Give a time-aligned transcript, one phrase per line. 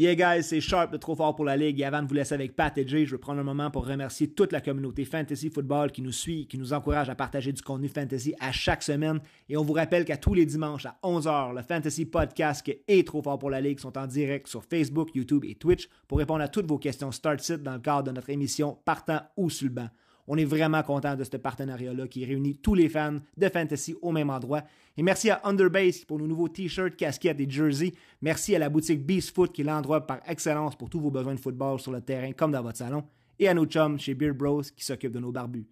[0.00, 1.80] Yeah guys, c'est Sharp de Trop Fort pour la Ligue.
[1.80, 3.84] Et avant de vous laisser avec Pat et Jay, je veux prendre un moment pour
[3.84, 7.60] remercier toute la communauté Fantasy Football qui nous suit, qui nous encourage à partager du
[7.62, 9.18] contenu Fantasy à chaque semaine.
[9.48, 13.22] Et on vous rappelle qu'à tous les dimanches à 11h, le Fantasy Podcast et Trop
[13.22, 16.48] Fort pour la Ligue sont en direct sur Facebook, YouTube et Twitch pour répondre à
[16.48, 19.88] toutes vos questions Start-Sit dans le cadre de notre émission Partant ou sur le banc.
[20.30, 24.12] On est vraiment content de ce partenariat-là qui réunit tous les fans de fantasy au
[24.12, 24.62] même endroit.
[24.98, 27.94] Et merci à Underbase pour nos nouveaux t-shirts, casquettes et jerseys.
[28.20, 31.34] Merci à la boutique Beast Foot qui est l'endroit par excellence pour tous vos besoins
[31.34, 33.04] de football sur le terrain comme dans votre salon.
[33.38, 35.66] Et à nos chums chez Beard Bros qui s'occupent de nos barbus.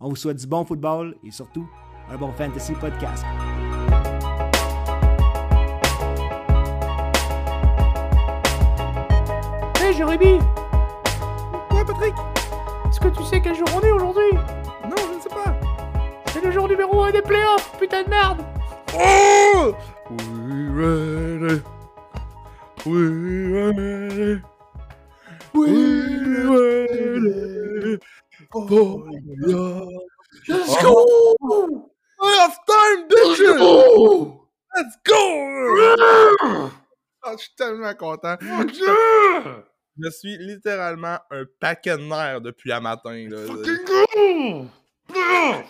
[0.00, 1.68] On vous souhaite du bon football et surtout
[2.10, 3.24] un bon fantasy podcast.
[9.80, 10.40] Hey Jérémy
[13.00, 14.30] Est-ce que tu sais quel jour on est aujourd'hui
[14.84, 15.58] Non, je ne sais pas.
[16.26, 18.44] C'est le jour numéro 1 des playoffs, putain de merde
[18.94, 19.74] Oh
[20.10, 21.62] We ready.
[22.84, 23.00] We
[23.54, 24.42] ready.
[25.54, 25.70] We
[26.44, 27.98] ready.
[28.52, 29.06] Oh,
[29.46, 29.86] yeah.
[30.48, 31.88] Let's go
[32.20, 34.40] Half time, bitches!
[34.76, 35.16] Let's go!
[37.22, 38.36] Ah, je suis tellement content.
[40.02, 43.28] Je suis littéralement un paquet de nerfs depuis un matin.
[43.28, 43.46] Là.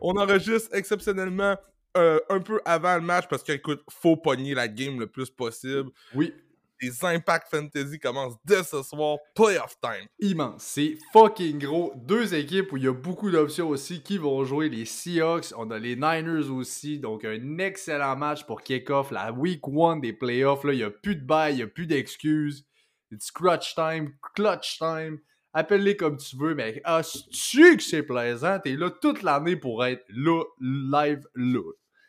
[0.00, 1.56] On enregistre exceptionnellement
[1.96, 5.30] euh, un peu avant le match parce que, écoute, faut pogner la game le plus
[5.30, 5.90] possible.
[6.14, 6.32] Oui,
[6.80, 10.06] Les Impact Fantasy commencent dès ce soir, playoff time.
[10.20, 10.62] immense.
[10.62, 11.92] C'est fucking gros.
[11.96, 14.68] Deux équipes où il y a beaucoup d'options aussi qui vont jouer.
[14.68, 16.98] Les Seahawks, on a les Niners aussi.
[16.98, 20.64] Donc, un excellent match pour kick-off la week one des playoffs.
[20.64, 22.64] Là, il n'y a plus de bail, il n'y a plus d'excuses.
[23.10, 25.18] It's crutch time, clutch time.
[25.54, 28.60] Appelle-les comme tu veux, mais ah, tu que c'est plaisant?
[28.60, 31.62] T'es là toute l'année pour être là, live, là.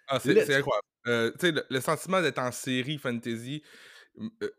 [0.07, 0.85] Ah, c'est incroyable.
[1.07, 3.63] Euh, tu sais, le, le sentiment d'être en série fantasy
[4.19, 4.49] euh,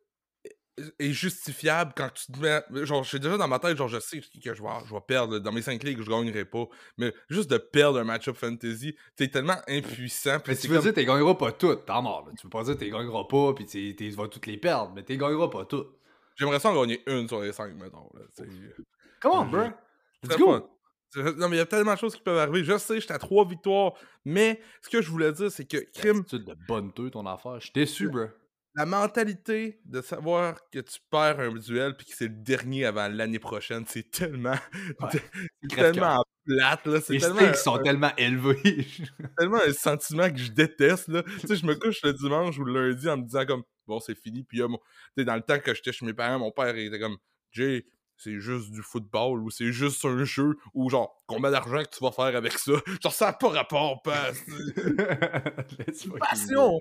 [0.99, 2.63] est justifiable quand tu te mets.
[2.87, 5.01] Genre, je suis déjà dans ma tête, genre, je sais que je vais, je vais
[5.07, 5.39] perdre.
[5.39, 6.65] Dans mes 5 ligues, je gagnerai pas.
[6.97, 10.41] Mais juste de perdre un match-up fantasy, t'es tellement impuissant.
[10.41, 11.85] puis Mais tu veux comme- dire, t'es gagneras pas toutes.
[11.85, 12.33] T'es mort, là.
[12.39, 14.93] Tu veux pas dire, t'es gagneras pas, t'es- tu vas toutes les perdre.
[14.95, 15.91] Mais t'es gagneras pas toutes.
[16.41, 18.09] J'aimerais ça en gagner une sur les 5, mettons.
[18.15, 18.23] Là.
[19.21, 19.63] Come on, bro.
[20.25, 20.53] C'est Let's go.
[20.53, 20.67] fun.
[21.11, 22.65] C'est- Non, mais il y a tellement de choses qui peuvent arriver.
[22.65, 23.93] Je sais, j'étais à trois victoires.
[24.25, 27.57] Mais ce que je voulais dire, c'est que crime, Attitude de bonne teux, ton affaire.
[27.61, 28.27] Je suis déçu, bro.
[28.75, 33.09] la mentalité de savoir que tu perds un duel puis que c'est le dernier avant
[33.09, 34.55] l'année prochaine, c'est tellement.
[35.13, 35.23] c'est
[35.69, 35.93] Crève-cœur.
[35.93, 36.25] tellement
[36.57, 37.01] plate, là.
[37.01, 38.87] C'est Les tellement, sont tellement élevés.
[39.39, 41.23] tellement un sentiment que je déteste, là.
[41.41, 44.01] tu sais, je me couche le dimanche ou le lundi en me disant comme, bon,
[44.01, 44.45] c'est fini.
[44.45, 44.79] Puis, là, mon-
[45.17, 47.17] dans le temps que j'étais chez mes parents, mon père il était comme,
[47.53, 47.87] Jay,
[48.23, 52.05] c'est juste du football ou c'est juste un jeu ou genre, combien d'argent que tu
[52.05, 52.73] vas faire avec ça?
[53.03, 54.31] Genre, ça n'a pas rapport, pas.
[55.79, 56.19] Let's fucking go.
[56.19, 56.81] Passion!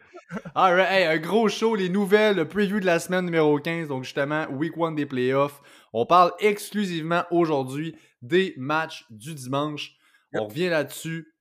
[0.54, 4.04] Alright, hey, un gros show, les nouvelles, le preview de la semaine numéro 15, donc
[4.04, 5.62] justement, week 1 des playoffs.
[5.94, 9.96] On parle exclusivement aujourd'hui des matchs du dimanche.
[10.34, 11.34] On revient là-dessus.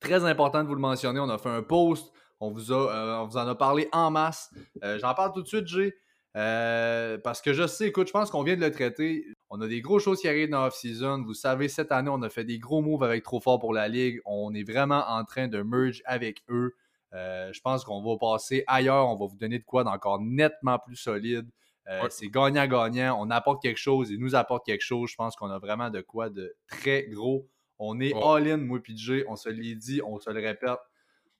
[0.00, 3.22] Très important de vous le mentionner, on a fait un post, on vous, a, euh,
[3.22, 4.50] on vous en a parlé en masse.
[4.82, 5.94] Euh, J'en parle tout de suite, Jay,
[6.36, 9.24] euh, parce que je sais, écoute, je pense qu'on vient de le traiter.
[9.50, 11.22] On a des grosses choses qui arrivent dans l'off-season.
[11.24, 13.86] Vous savez, cette année, on a fait des gros moves avec Trop Fort pour la
[13.88, 14.20] Ligue.
[14.24, 16.74] On est vraiment en train de merge avec eux.
[17.12, 19.08] Euh, je pense qu'on va passer ailleurs.
[19.08, 21.46] On va vous donner de quoi d'encore nettement plus solide.
[21.88, 22.08] Euh, Ouais.
[22.10, 23.16] C'est gagnant-gagnant.
[23.20, 24.10] On apporte quelque chose.
[24.10, 25.10] Ils nous apportent quelque chose.
[25.10, 27.46] Je pense qu'on a vraiment de quoi de très gros.
[27.78, 28.22] On est Ouais.
[28.24, 29.24] all-in, moi et Jay.
[29.28, 30.78] On se l'est dit, on se le répète.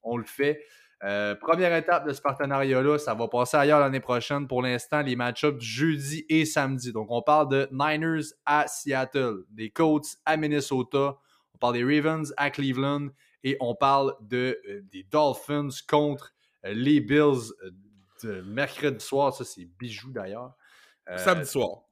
[0.03, 0.63] On le fait.
[1.05, 4.49] Euh, première étape de ce partenariat-là, ça va passer ailleurs l'année prochaine.
[4.49, 6.93] Pour l'instant, les match-ups jeudi et samedi.
[6.93, 11.19] Donc, on parle de Niners à Seattle, des Colts à Minnesota,
[11.55, 13.09] on parle des Ravens à Cleveland
[13.43, 14.55] et on parle euh,
[14.91, 16.33] des Dolphins contre
[16.65, 17.53] euh, les Bills
[18.23, 19.35] de mercredi soir.
[19.35, 20.55] Ça, c'est bijou d'ailleurs.
[21.19, 21.83] Samedi soir.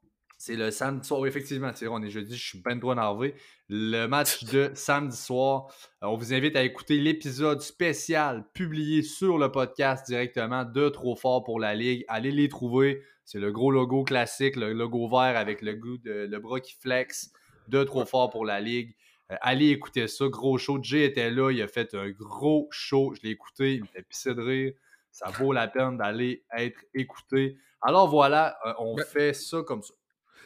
[0.44, 1.70] C'est le samedi soir, oui, effectivement.
[1.88, 3.36] On est jeudi, je suis ben trop énervé.
[3.68, 5.72] Le match de samedi soir.
[6.02, 11.14] Euh, On vous invite à écouter l'épisode spécial publié sur le podcast directement de Trop
[11.14, 12.04] Fort pour la Ligue.
[12.08, 13.04] Allez les trouver.
[13.24, 16.74] C'est le gros logo classique, le logo vert avec le, goût de, le bras qui
[16.74, 17.30] flex
[17.68, 18.96] de Trop Fort pour la Ligue.
[19.30, 20.26] Euh, allez écouter ça.
[20.26, 20.82] Gros show.
[20.82, 21.52] Jay était là.
[21.52, 23.14] Il a fait un gros show.
[23.14, 23.74] Je l'ai écouté.
[23.74, 24.72] Il me fait pisser de rire.
[25.12, 27.58] Ça vaut la peine d'aller être écouté.
[27.80, 29.94] Alors voilà, euh, on fait ça comme ça.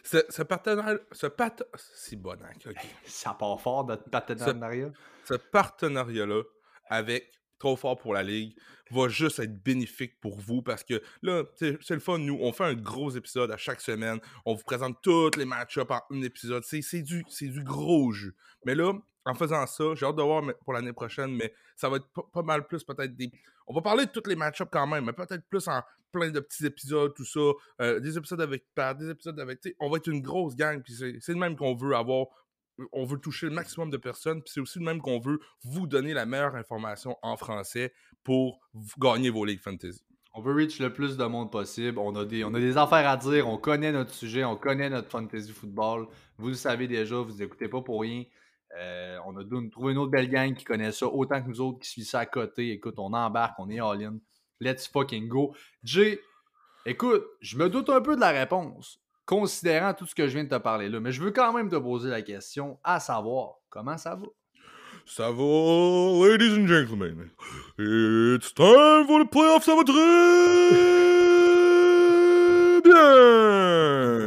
[0.06, 0.98] Ce, ce partenariat.
[1.12, 1.62] Ce pat...
[1.76, 2.76] C'est bon, hein, ok.
[3.04, 4.90] Ça part fort, notre partenariat.
[5.24, 6.42] ce partenariat-là
[6.88, 8.56] avec Trop Fort pour la Ligue
[8.90, 12.18] va juste être bénéfique pour vous parce que là, c'est le fun.
[12.18, 14.20] Nous, on fait un gros épisode à chaque semaine.
[14.44, 16.62] On vous présente tous les match-ups en un épisode.
[16.64, 18.34] C'est c'est du, c'est du gros jeu.
[18.64, 18.92] Mais là,
[19.26, 22.42] en faisant ça, j'ai hâte de voir pour l'année prochaine, mais ça va être pas,
[22.42, 23.30] mal plus peut-être des.
[23.66, 25.82] On va parler de tous les match-ups quand même, mais peut-être plus en
[26.12, 27.40] plein de petits épisodes, tout ça.
[27.80, 28.64] Euh, des épisodes avec
[28.98, 29.60] des épisodes avec.
[29.80, 32.26] On va être une grosse gang, puis c'est le même qu'on veut avoir.
[32.92, 35.86] On veut toucher le maximum de personnes, puis c'est aussi le même qu'on veut vous
[35.86, 37.92] donner la meilleure information en français
[38.22, 38.60] pour
[38.98, 40.04] gagner vos ligues fantasy.
[40.34, 41.98] On veut reach le plus de monde possible.
[41.98, 43.48] On a, des, on a des affaires à dire.
[43.48, 44.44] On connaît notre sujet.
[44.44, 46.08] On connaît notre fantasy football.
[46.36, 47.16] Vous le savez déjà.
[47.16, 48.24] Vous n'écoutez pas pour rien.
[48.78, 51.78] Euh, on a trouvé une autre belle gang qui connaît ça autant que nous autres
[51.80, 52.72] qui suivent ça à côté.
[52.72, 53.58] Écoute, on embarque.
[53.58, 54.18] On est all-in.
[54.60, 55.54] Let's fucking go.
[55.82, 56.20] Jay,
[56.84, 60.44] écoute, je me doute un peu de la réponse, considérant tout ce que je viens
[60.44, 61.00] de te parler là.
[61.00, 64.26] Mais je veux quand même te poser la question, à savoir, comment ça va?
[65.04, 65.42] Ça va,
[66.26, 67.30] ladies and gentlemen.
[67.78, 69.94] It's time for the playoffs, ça va très
[72.82, 74.25] bien.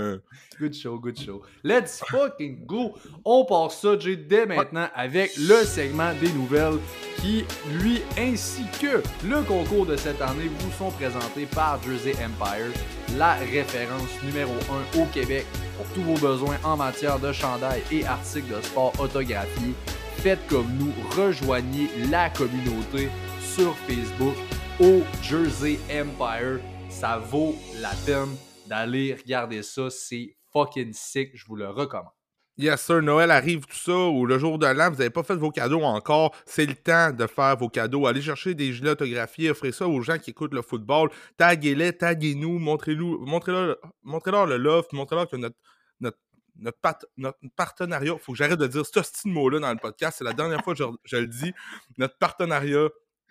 [0.59, 1.41] Good show, good show.
[1.63, 2.97] Let's fucking go.
[3.23, 6.79] On part ça, Jay, dès maintenant avec le segment des nouvelles
[7.17, 7.45] qui,
[7.81, 12.73] lui, ainsi que le concours de cette année, vous sont présentés par Jersey Empire,
[13.17, 14.51] la référence numéro
[14.95, 15.45] 1 au Québec
[15.77, 19.75] pour tous vos besoins en matière de chandail et articles de sport autographiés
[20.19, 23.07] faites comme nous, rejoignez la communauté
[23.41, 24.35] sur Facebook
[24.81, 26.59] au Jersey Empire.
[26.89, 28.35] Ça vaut la peine
[28.67, 29.89] d'aller regarder ça.
[29.89, 31.31] C'est fucking sick.
[31.33, 32.11] Je vous le recommande.
[32.57, 33.01] Yes, sir.
[33.01, 35.81] Noël arrive, tout ça, ou le jour de l'an, vous n'avez pas fait vos cadeaux
[35.81, 36.35] encore.
[36.45, 38.05] C'est le temps de faire vos cadeaux.
[38.05, 41.09] Allez chercher des gilets autographiés, offrez ça aux gens qui écoutent le football.
[41.37, 45.55] Taguez-les, taguez-nous, montrez-nous, montrez-leur montrez le love, montrez-leur que notre,
[46.01, 46.17] notre
[46.61, 50.25] notre, partenariat, il faut que j'arrête de dire ce petit mot-là dans le podcast, c'est
[50.25, 51.53] la dernière fois que je, le dis,
[51.97, 52.89] notre partenariat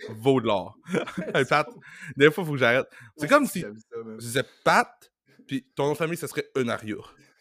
[0.08, 0.78] vaut de l'or.
[2.16, 2.86] des fois, il faut que j'arrête.
[3.16, 5.12] C'est comme si je disais Pat,
[5.48, 6.96] puis ton nom de famille, ce serait Eunaria.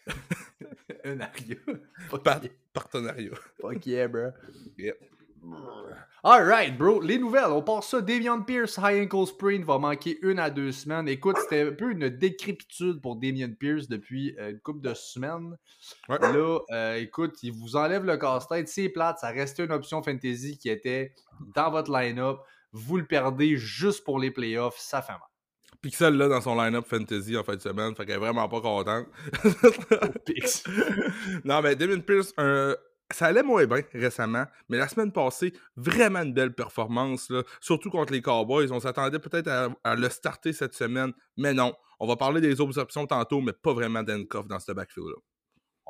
[1.04, 1.56] Eunaria.
[2.24, 3.36] Pat, partenariat.
[3.60, 4.30] Fuck yeah, bro.
[6.24, 7.00] Alright, bro.
[7.00, 8.00] Les nouvelles, on passe ça.
[8.00, 11.06] Damian Pierce, high ankle sprain, va manquer une à deux semaines.
[11.08, 15.56] Écoute, c'était un peu une décrépitude pour Damian Pierce depuis euh, une couple de semaines.
[16.08, 18.68] Là, euh, écoute, il vous enlève le casse-tête.
[18.68, 21.12] C'est plate, ça restait une option fantasy qui était
[21.54, 22.38] dans votre line-up.
[22.72, 25.20] Vous le perdez juste pour les playoffs, ça fait mal.
[25.80, 28.60] Pixel là dans son line-up fantasy en fin de semaine, fait qu'elle est vraiment pas
[28.60, 29.06] contente.
[31.44, 32.74] non, mais Damien Pierce, un,
[33.10, 38.12] ça allait moins bien récemment, mais la semaine passée, vraiment une belle performance, surtout contre
[38.12, 38.70] les Cowboys.
[38.70, 39.48] On s'attendait peut-être
[39.82, 41.74] à, le starter cette semaine, mais non.
[42.00, 45.16] On va parler des autres options tantôt, mais pas vraiment d'Enkoff dans ce backfield-là.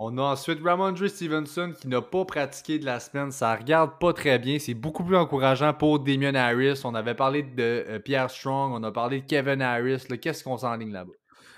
[0.01, 3.33] On a ensuite Ramondre Stevenson qui n'a pas pratiqué de la semaine.
[3.33, 4.61] Ça regarde pas très bien.
[4.61, 6.83] C'est beaucoup plus encourageant pour Damien Harris.
[6.85, 10.05] On avait parlé de euh, Pierre Strong, on a parlé de Kevin Harris.
[10.23, 11.15] Qu'est-ce qu'on s'enligne là-bas?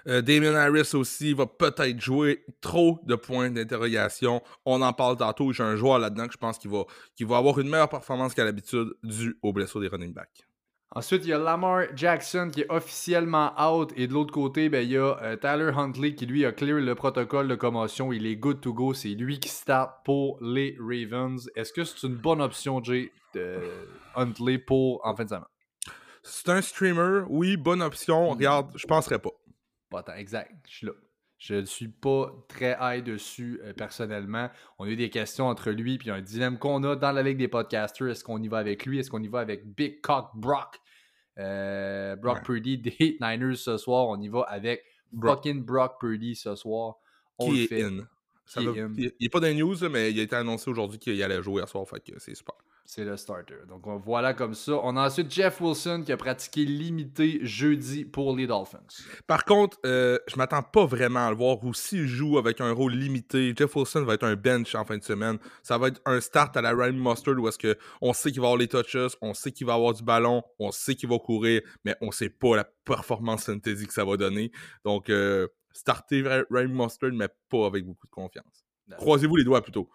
[0.06, 4.42] Euh, Damien Harris aussi va peut-être jouer trop de points d'interrogation.
[4.64, 5.52] On en parle tantôt.
[5.52, 8.94] J'ai un joueur là-dedans que je pense qu'il va, avoir une meilleure performance qu'à l'habitude
[9.02, 10.46] dû aux blessures des running backs.
[10.92, 13.92] Ensuite, il y a Lamar Jackson qui est officiellement out.
[13.94, 16.80] Et de l'autre côté, ben, il y a euh, Tyler Huntley qui lui a clear
[16.80, 18.12] le protocole de commotion.
[18.12, 18.92] Il est good to go.
[18.92, 21.48] C'est lui qui start pour les Ravens.
[21.54, 23.60] Est-ce que c'est une bonne option, Jay, de
[24.16, 25.44] Huntley pour en fin de semaine?
[26.24, 28.28] C'est un streamer, oui, bonne option.
[28.30, 29.30] Regarde, je penserais pas.
[29.90, 30.52] Pas tant, exact.
[30.68, 30.92] Je suis là.
[31.40, 34.50] Je ne suis pas très high dessus euh, personnellement.
[34.78, 37.38] On a eu des questions entre lui et un dilemme qu'on a dans la Ligue
[37.38, 38.08] des podcasters.
[38.08, 38.98] Est-ce qu'on y va avec lui?
[38.98, 40.78] Est-ce qu'on y va avec Big Cock Brock?
[41.38, 44.06] Euh, Brock Purdy des Niners ce soir.
[44.08, 44.84] On y va avec
[45.18, 46.96] fucking Brock Purdy ce soir.
[47.38, 48.06] On Qui est in.
[48.58, 51.62] Il n'est pas dans les news, mais il a été annoncé aujourd'hui qu'il allait jouer
[51.62, 51.88] à soir.
[51.88, 52.54] Fait que c'est super.
[52.92, 53.54] C'est le starter.
[53.68, 54.72] Donc voilà comme ça.
[54.82, 58.80] On a ensuite Jeff Wilson qui a pratiqué limité jeudi pour les Dolphins.
[59.28, 62.72] Par contre, euh, je m'attends pas vraiment à le voir ou s'il joue avec un
[62.72, 63.54] rôle limité.
[63.56, 65.38] Jeff Wilson va être un bench en fin de semaine.
[65.62, 68.40] Ça va être un start à la Ryan Mustard où est-ce que on sait qu'il
[68.40, 71.20] va avoir les touches, on sait qu'il va avoir du ballon, on sait qu'il va
[71.20, 74.50] courir, mais on sait pas la performance synthétique que ça va donner.
[74.84, 78.64] Donc euh, starter Ryan Mustard, mais pas avec beaucoup de confiance.
[78.96, 79.88] Croisez-vous les doigts plutôt.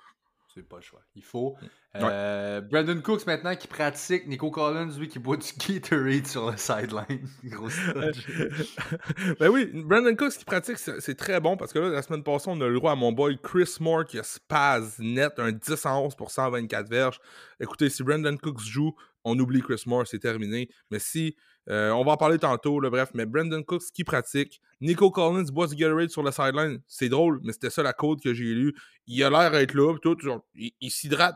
[0.56, 1.02] C'est pas le choix.
[1.16, 1.58] Il faut.
[1.98, 4.26] Euh, Brandon Cooks maintenant qui pratique.
[4.26, 7.28] Nico Collins, lui, qui boit du Gatorade sur le sideline.
[7.44, 7.68] Gros
[9.40, 12.46] Ben oui, Brandon Cooks qui pratique, c'est très bon parce que là, la semaine passée,
[12.48, 15.86] on a le droit à mon boy Chris Moore qui a spaz net, un 10
[15.88, 17.20] en 11 pour 124 verges.
[17.60, 20.70] Écoutez, si Brandon Cooks joue, on oublie Chris Moore, c'est terminé.
[20.92, 21.36] Mais si
[21.70, 24.62] euh, on va en parler tantôt, bref, mais Brandon Cooks qui pratique.
[24.82, 26.80] Nico Collins boit du Gatorade sur la sideline.
[26.88, 28.76] C'est drôle, mais c'était ça la code que j'ai lu.
[29.08, 30.18] Il a l'air d'être là, tout,
[30.54, 31.36] il, s'hydrate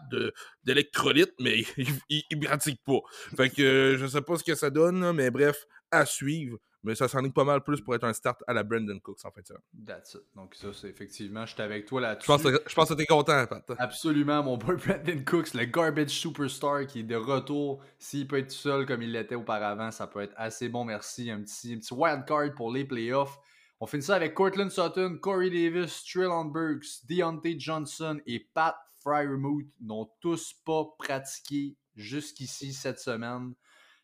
[0.63, 3.00] d'électrolytes, mais il, il, pratique pas.
[3.36, 6.58] Fait que euh, je sais pas ce que ça donne, mais bref, à suivre.
[6.84, 9.32] Mais ça s'enligne pas mal plus pour être un start à la Brandon Cooks en
[9.32, 9.46] fait.
[9.48, 9.56] Ça.
[9.86, 10.22] That's it.
[10.36, 12.28] Donc ça, c'est effectivement, je suis avec toi Je là-dessus.
[12.28, 13.72] pense, que- je pense que t'es content, Pat.
[13.78, 17.82] Absolument, mon boy Brandon Cooks, le garbage superstar qui est de retour.
[17.98, 21.30] S'il peut être tout seul comme il l'était auparavant, ça peut être assez bon, merci.
[21.32, 23.38] Un petit, un petit wild card pour les playoffs.
[23.82, 29.70] On finit ça avec Cortland Sutton, Corey Davis, Trillon Burks, Deontay Johnson et Pat Fryermuth
[29.80, 33.54] n'ont tous pas pratiqué jusqu'ici cette semaine.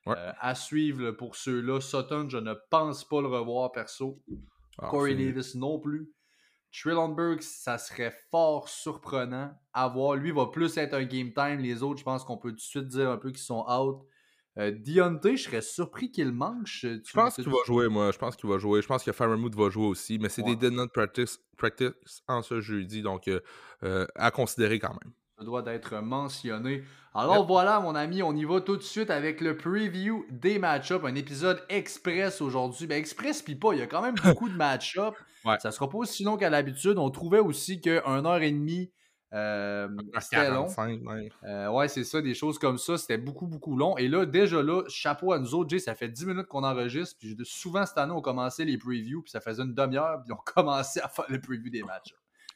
[0.05, 0.15] Ouais.
[0.17, 1.81] Euh, à suivre pour ceux-là.
[1.81, 4.21] Sutton, je ne pense pas le revoir perso.
[4.77, 6.11] Ah, Corey Davis non plus.
[6.71, 10.15] Trillon Burks, ça serait fort surprenant à voir.
[10.15, 11.59] Lui va plus être un game time.
[11.59, 14.05] Les autres, je pense qu'on peut tout de suite dire un peu qu'ils sont out.
[14.57, 16.65] Euh, Deontay, je serais surpris qu'il manque.
[16.67, 18.11] Je pense qu'il va jouer, moi.
[18.11, 18.81] Je pense qu'il va jouer.
[18.81, 20.19] Je pense que Fairmouth va jouer aussi.
[20.19, 20.55] Mais c'est Ouais.
[20.55, 21.91] des did not practice, practice
[22.27, 23.01] en ce jeudi.
[23.01, 23.39] Donc, euh,
[23.83, 25.13] euh, à considérer quand même.
[25.37, 26.83] Ça doit d'être mentionné.
[27.13, 31.03] Alors voilà, mon ami, on y va tout de suite avec le preview des match-ups.
[31.05, 32.87] Un épisode express aujourd'hui.
[32.87, 35.17] Ben, express pis pas, il y a quand même beaucoup de match-ups.
[35.43, 35.57] Ouais.
[35.59, 36.97] Ça sera pas aussi long qu'à l'habitude.
[36.97, 38.89] On trouvait aussi que 1h30,
[39.33, 39.89] euh,
[40.19, 40.67] c'était long.
[40.67, 41.29] 45, même.
[41.43, 42.97] Euh, ouais, c'est ça, des choses comme ça.
[42.97, 43.97] C'était beaucoup, beaucoup long.
[43.97, 47.17] Et là, déjà là, chapeau à nous autres, Jay, ça fait 10 minutes qu'on enregistre.
[47.19, 50.37] Puis souvent cette année, on commençait les previews, puis ça faisait une demi-heure, puis on
[50.53, 52.13] commençait à faire le preview des matchs.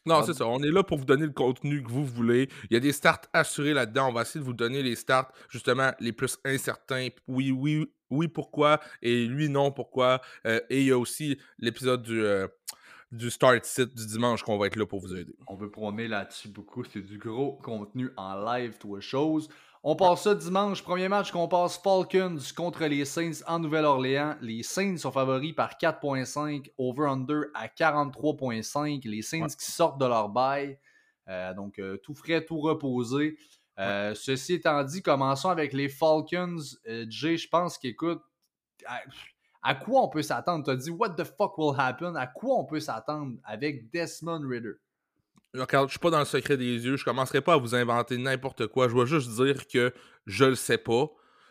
[0.09, 0.47] Non, Ah, c'est ça.
[0.47, 2.49] On est là pour vous donner le contenu que vous voulez.
[2.69, 4.09] Il y a des starts assurés là-dedans.
[4.09, 7.07] On va essayer de vous donner les starts, justement, les plus incertains.
[7.27, 8.79] Oui, oui, oui, pourquoi.
[9.01, 10.21] Et lui, non, pourquoi.
[10.45, 12.47] Euh, et il y a aussi l'épisode du, euh,
[13.11, 15.35] du Start Sit du dimanche qu'on va être là pour vous aider.
[15.47, 16.83] On veut prôner là-dessus beaucoup.
[16.83, 19.49] C'est du gros contenu en live, toi, chose.
[19.81, 20.83] On passe ça dimanche.
[20.83, 24.35] Premier match qu'on passe Falcons contre les Saints en Nouvelle-Orléans.
[24.41, 29.07] Les Saints sont favoris par 4.5, over-under à 43.5.
[29.07, 30.77] Les Saints qui sortent de leur bail.
[31.29, 33.37] Euh, donc, euh, tout frais, tout reposé.
[33.79, 36.59] Euh, Ceci étant dit, commençons avec les Falcons.
[37.07, 38.21] Jay, je pense qu'écoute,
[38.85, 38.99] à,
[39.61, 40.65] à quoi on peut s'attendre?
[40.65, 42.17] Tu as dit, what the fuck will happen?
[42.17, 44.73] À quoi on peut s'attendre avec Desmond Ritter?
[45.53, 46.95] Regarde, je suis pas dans le secret des yeux.
[46.95, 48.87] Je commencerai pas à vous inventer n'importe quoi.
[48.87, 49.93] Je vais juste dire que
[50.27, 51.07] je le sais pas.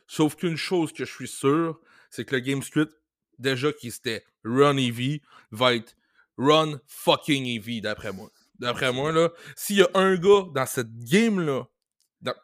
[0.07, 2.93] Sauf qu'une chose que je suis sûr, c'est que le game script,
[3.38, 5.97] déjà qui c'était run EV, va être
[6.37, 8.31] run fucking EV, d'après moi.
[8.59, 11.64] D'après moi, là, s'il y a un gars dans cette game-là,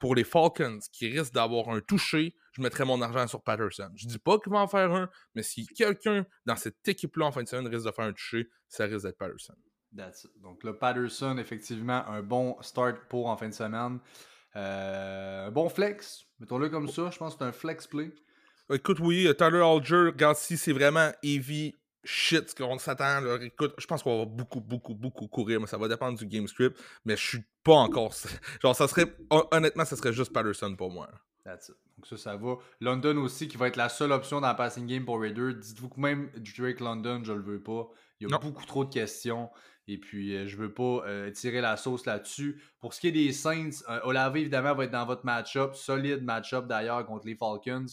[0.01, 3.91] pour les Falcons, qui risque d'avoir un touché, je mettrais mon argent sur Patterson.
[3.97, 7.33] Je dis pas qu'il va en faire un, mais si quelqu'un dans cette équipe-là en
[7.33, 9.55] fin de semaine risque de faire un touché, ça risque d'être Patterson.
[9.97, 10.31] That's it.
[10.43, 14.01] Donc le Patterson, effectivement, un bon start pour en fin de semaine.
[14.57, 17.11] Euh, un bon flex, mettons-le comme ça.
[17.11, 18.13] Je pense que c'est un flex play.
[18.71, 23.41] Écoute, oui, euh, Tyler Alger, regarde si c'est vraiment heavy shit ce qu'on s'attend.
[23.41, 26.47] Écoute, je pense qu'on va beaucoup, beaucoup, beaucoup courir, mais ça va dépendre du game
[26.49, 26.79] script.
[27.05, 28.15] Mais je suis pas encore.
[28.63, 29.07] Genre, ça serait.
[29.31, 31.09] hon- Honnêtement, ça serait juste Patterson pour moi.
[31.45, 31.75] That's it.
[31.97, 32.57] Donc ça, ça va.
[32.81, 35.53] London aussi, qui va être la seule option dans la passing game pour Raider.
[35.55, 37.89] Dites-vous que même Drake London, je le veux pas.
[38.21, 38.39] Il y a Non.
[38.43, 39.51] beaucoup trop de questions.
[39.87, 42.61] Et puis, euh, je veux pas euh, tirer la sauce là-dessus.
[42.81, 45.75] Pour ce qui est des Saints, euh, Olave, évidemment, va être dans votre match-up.
[45.75, 47.85] Solide match-up, d'ailleurs, contre les Falcons.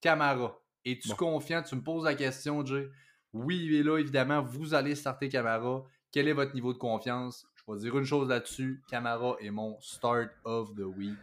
[0.00, 1.16] Camara, es-tu Bon.
[1.16, 1.62] confiant?
[1.62, 2.88] Tu me poses la question, Jay.
[3.32, 4.42] Oui, il est là, évidemment.
[4.42, 5.82] Vous allez starter Camara.
[6.12, 7.46] Quel est votre niveau de confiance?
[7.56, 8.82] Je vais dire une chose là-dessus.
[8.88, 11.18] Camara est mon start of the week.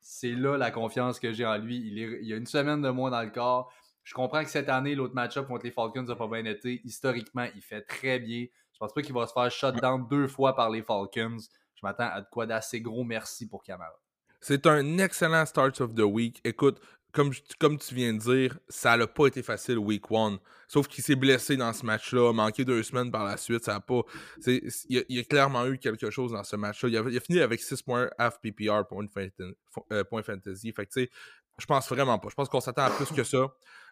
[0.00, 1.76] C'est là la confiance que j'ai en lui.
[1.76, 3.72] Il, est- il y a une semaine de moins dans le corps.
[4.02, 6.80] Je comprends que cette année, l'autre match-up contre les Falcons n'a pas bien été.
[6.84, 8.46] Historiquement, il fait très bien.
[8.82, 11.36] Je pense pas qu'il va se faire shutdown deux fois par les Falcons.
[11.38, 13.94] Je m'attends à de quoi d'assez gros merci pour Camara.
[14.40, 16.40] C'est un excellent start of the week.
[16.42, 16.80] Écoute,
[17.12, 20.38] comme, comme tu viens de dire, ça n'a pas été facile week one.
[20.66, 23.62] Sauf qu'il s'est blessé dans ce match-là, a manqué deux semaines par la suite.
[23.64, 24.00] Ça a pas.
[24.48, 26.88] Il y, a, il y a clairement eu quelque chose dans ce match-là.
[26.88, 29.54] Il, a- il a fini avec 6 points half PPR point, fantasy.
[30.10, 30.72] point fantasy.
[30.72, 31.10] Fait que tu sais,
[31.56, 32.30] je pense vraiment pas.
[32.30, 33.46] Je pense qu'on s'attend à plus que ça.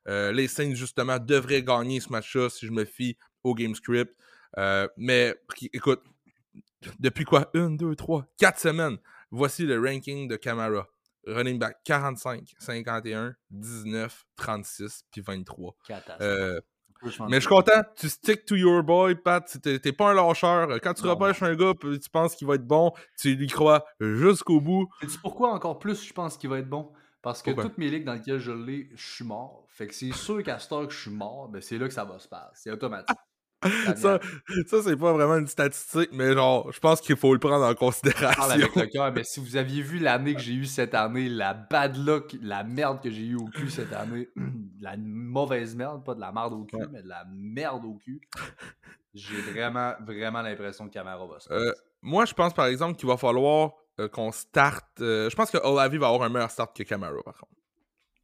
[0.09, 4.13] Euh, les Saints, justement, devraient gagner ce match-là si je me fie au game script.
[4.59, 5.35] Euh, mais
[5.73, 6.03] écoute,
[6.99, 7.51] depuis quoi?
[7.55, 8.99] Une, deux, trois, quatre semaines.
[9.31, 10.87] Voici le ranking de Camara.
[11.27, 15.77] Running back 45, 51, 19, 36, puis 23.
[15.87, 16.21] Catastrophe.
[16.23, 16.61] Euh,
[17.29, 19.57] mais je suis content, tu stick to your boy, Pat.
[19.63, 20.69] T'es pas un lâcheur.
[20.83, 23.85] Quand tu Non, repêches un gars, tu penses qu'il va être bon, tu lui crois
[24.01, 24.89] jusqu'au bout.
[25.01, 26.93] Sais-tu pourquoi encore plus je pense qu'il va être bon?
[27.23, 27.65] Parce que Pourquoi?
[27.65, 29.67] toutes mes ligues dans lesquelles je l'ai, je suis mort.
[29.69, 32.05] Fait que c'est sûr qu'à ce que je suis mort, ben c'est là que ça
[32.05, 32.51] va se passer.
[32.55, 33.17] C'est automatique.
[33.97, 34.19] Ça,
[34.67, 37.69] ça c'est pas vraiment une statistique, mais genre, je pense qu'il faut le prendre en
[37.71, 38.43] Je parle considération.
[38.45, 41.53] avec le cœur, mais si vous aviez vu l'année que j'ai eue cette année, la
[41.55, 44.29] bad luck, la merde que j'ai eue au cul cette année,
[44.81, 46.87] la mauvaise merde, pas de la merde au cul, Ouais.
[46.91, 48.21] mais de la merde au cul,
[49.13, 51.73] j'ai vraiment, vraiment l'impression que Camara va se Euh.
[52.03, 55.01] Moi, je pense par exemple qu'il va falloir euh, qu'on starte.
[55.03, 57.53] euh, je pense que Olavi va avoir un meilleur start que Camara, par contre.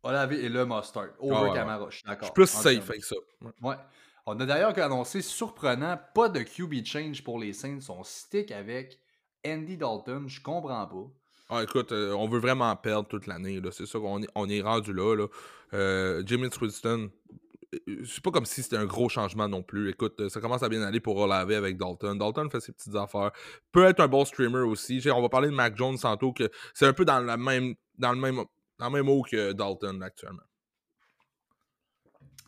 [0.02, 1.08] Olave et le mustard.
[1.18, 1.54] Over Ah ouais, ouais.
[1.54, 2.26] Camara, je suis Je d'accord.
[2.28, 3.16] suis plus safe avec ça.
[3.60, 3.74] Ouais.
[4.28, 7.78] On a d'ailleurs annoncé, surprenant, pas de QB change pour les Saints.
[7.88, 8.98] On stick avec
[9.46, 10.28] Andy Dalton.
[10.28, 11.10] Je comprends pas.
[11.48, 13.62] Ah, écoute, euh, on veut vraiment perdre toute l'année.
[13.70, 15.14] C'est ça qu'on est, on est rendu là.
[15.14, 15.26] là.
[15.74, 17.08] Euh, Jameis Winston,
[17.72, 19.90] euh, c'est pas comme si c'était un gros changement non plus.
[19.90, 22.18] Écoute, ça commence à bien aller pour Olave avec Dalton.
[22.18, 23.30] Dalton fait ses petites affaires.
[23.70, 25.00] Peut être un bon streamer aussi.
[25.08, 28.10] On va parler de Mac Jones tantôt, que c'est un peu dans, la même, dans
[28.10, 28.44] le même
[28.78, 30.42] dans le même eau que Dalton actuellement.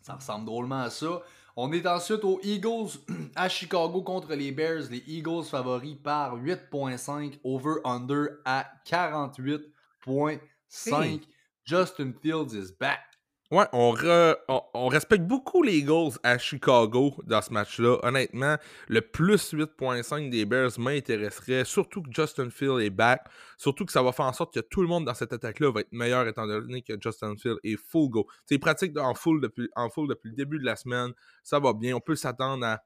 [0.03, 1.23] Ça ressemble drôlement à ça.
[1.61, 3.01] On est ensuite aux Eagles
[3.35, 4.85] à Chicago contre les Bears.
[4.93, 10.39] Les Eagles favoris par 8.5, over-under à 48.5.
[10.87, 11.21] Hey.
[11.65, 13.08] Justin Fields is back.
[13.51, 14.37] Ouais, on, re-
[14.75, 17.97] on, respecte beaucoup les Eagles à Chicago dans ce match-là.
[18.03, 23.23] Honnêtement, le plus 8.5 des Bears m'intéresserait, surtout que Justin Field est back,
[23.57, 25.81] surtout que ça va faire en sorte que tout le monde dans cette attaque-là va
[25.81, 28.27] être meilleur étant donné que Justin Field est full go.
[28.45, 31.13] C'est pratique en full, depuis, en full depuis le début de la semaine,
[31.43, 32.83] ça va bien, on peut s'attendre à...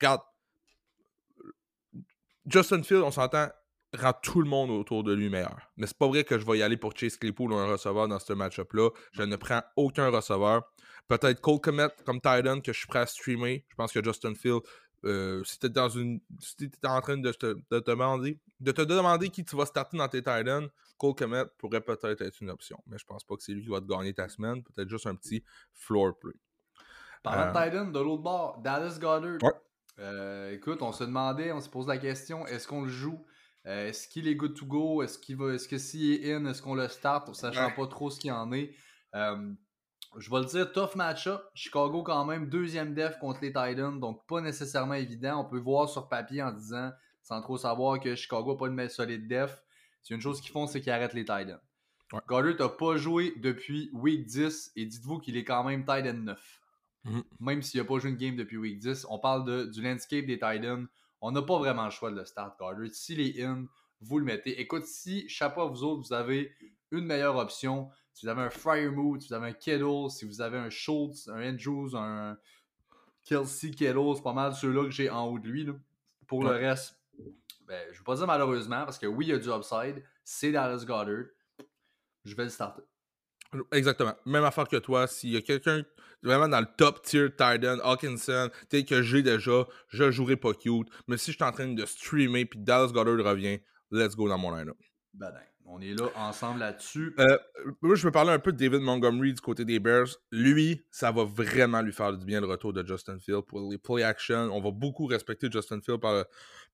[0.00, 0.20] Regarde,
[2.46, 3.48] Justin Field, on s'entend,
[3.96, 5.58] rend tout le monde autour de lui meilleur.
[5.76, 8.08] Mais c'est pas vrai que je vais y aller pour Chase Claypool ou un receveur
[8.08, 8.90] dans ce match-up-là.
[9.12, 10.62] Je ne prends aucun receveur.
[11.08, 13.64] Peut-être Cole Komet comme Titan que je suis prêt à streamer.
[13.68, 14.60] Je pense que Justin Field,
[15.04, 16.20] euh, si t'es dans une.
[16.40, 19.66] Si t'es en train de te, de te demander, de te demander qui tu vas
[19.66, 22.82] starter dans tes Titans, Cole Komet pourrait peut-être être une option.
[22.86, 24.62] Mais je pense pas que c'est lui qui va te gagner ta semaine.
[24.62, 26.32] Peut-être juste un petit floor play.
[27.22, 29.38] Parlant de Euh, Titan, de l'autre bord, Dallas Goddard.
[29.42, 29.52] Ouais.
[29.98, 33.24] Euh, écoute, on se demandait, on se pose la question, est-ce qu'on le joue?
[33.66, 35.02] Euh, est-ce qu'il est good to go?
[35.02, 37.74] Est-ce qu'il va, est-ce que s'il est in, est-ce qu'on le start, sachant Ouais.
[37.74, 38.72] pas trop ce qu'il en est?
[39.14, 39.52] Euh,
[40.18, 41.42] je vais le dire, tough match-up.
[41.54, 45.40] Chicago quand même, deuxième def contre les Titans, donc pas nécessairement évident.
[45.44, 46.92] On peut voir sur papier en disant,
[47.22, 49.62] sans trop savoir que Chicago n'a pas une solide def.
[50.02, 51.58] C'est une chose qu'ils font, c'est qu'ils arrêtent les Titans.
[52.12, 52.20] Ouais.
[52.28, 56.60] Goddard n'a pas joué depuis week 10 et dites-vous qu'il est quand même Titan 9
[57.04, 57.22] Mhm.
[57.40, 59.06] même s'il n'a pas joué une game depuis week 10.
[59.10, 60.86] On parle de, du landscape des Titans.
[61.26, 62.86] On n'a pas vraiment le choix de le start Goddard.
[62.92, 63.66] S'il est in,
[64.00, 64.60] vous le mettez.
[64.60, 66.54] Écoute, si, chapeau à vous autres, vous avez
[66.92, 70.40] une meilleure option, si vous avez un Fryermuth, si vous avez un Kittle, si vous
[70.40, 72.38] avez un Schultz, un Andrews, un
[73.24, 75.64] Kelsey Kittle, c'est pas mal ceux-là que j'ai en haut de lui.
[75.64, 75.72] là.
[76.28, 76.96] Pour le reste,
[77.66, 80.04] ben, je ne veux pas dire malheureusement, parce que oui, il y a du upside.
[80.22, 81.24] C'est Dallas Goddard.
[82.24, 82.82] Je vais le starter.
[83.72, 84.14] Exactement.
[84.24, 85.06] Même affaire que toi.
[85.06, 85.84] S'il y a quelqu'un
[86.22, 90.88] vraiment dans le top tier Titan, Hawkinson, tel que j'ai déjà, je jouerai pas cute.
[91.06, 93.58] Mais si je suis en train de streamer puis Dallas Goddard revient,
[93.90, 94.76] let's go dans mon line-up.
[95.14, 95.32] Ben,
[95.64, 97.14] on est là ensemble là-dessus.
[97.18, 97.38] Euh,
[97.80, 100.08] moi, je veux parler un peu de David Montgomery du côté des Bears.
[100.30, 103.78] Lui, ça va vraiment lui faire du bien le retour de Justin Field pour les
[103.78, 104.50] play action.
[104.52, 106.24] On va beaucoup respecter Justin Field par,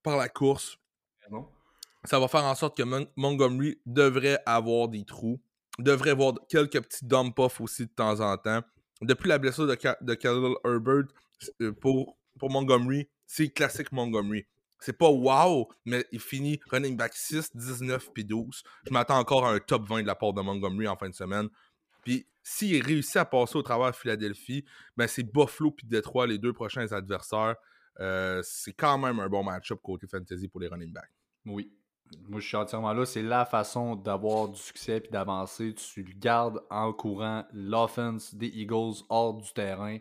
[0.02, 0.76] par la course.
[2.04, 5.40] Ça va faire en sorte que Mon- Montgomery devrait avoir des trous,
[5.78, 8.62] devrait avoir quelques petits dump off aussi de temps en temps.
[9.00, 11.04] Depuis la blessure de, Khalil Herbert,
[11.60, 14.46] euh, pour, pour Montgomery, c'est classique Montgomery.
[14.78, 18.62] C'est pas wow, mais il finit running back 6, 19 puis 12.
[18.86, 21.14] Je m'attends encore à un top 20 de la part de Montgomery en fin de
[21.14, 21.48] semaine.
[22.04, 24.64] Puis s'il réussit à passer au travers de Philadelphie,
[24.96, 27.54] ben c'est Buffalo puis Détroit les deux prochains adversaires.
[28.00, 31.12] Euh, c'est quand même un bon match-up côté fantasy pour les running backs.
[31.46, 31.72] Oui.
[32.28, 33.04] Moi, je suis entièrement là.
[33.04, 35.74] C'est la façon d'avoir du succès et d'avancer.
[35.74, 39.98] Tu le gardes en courant l'offense des Eagles hors du terrain.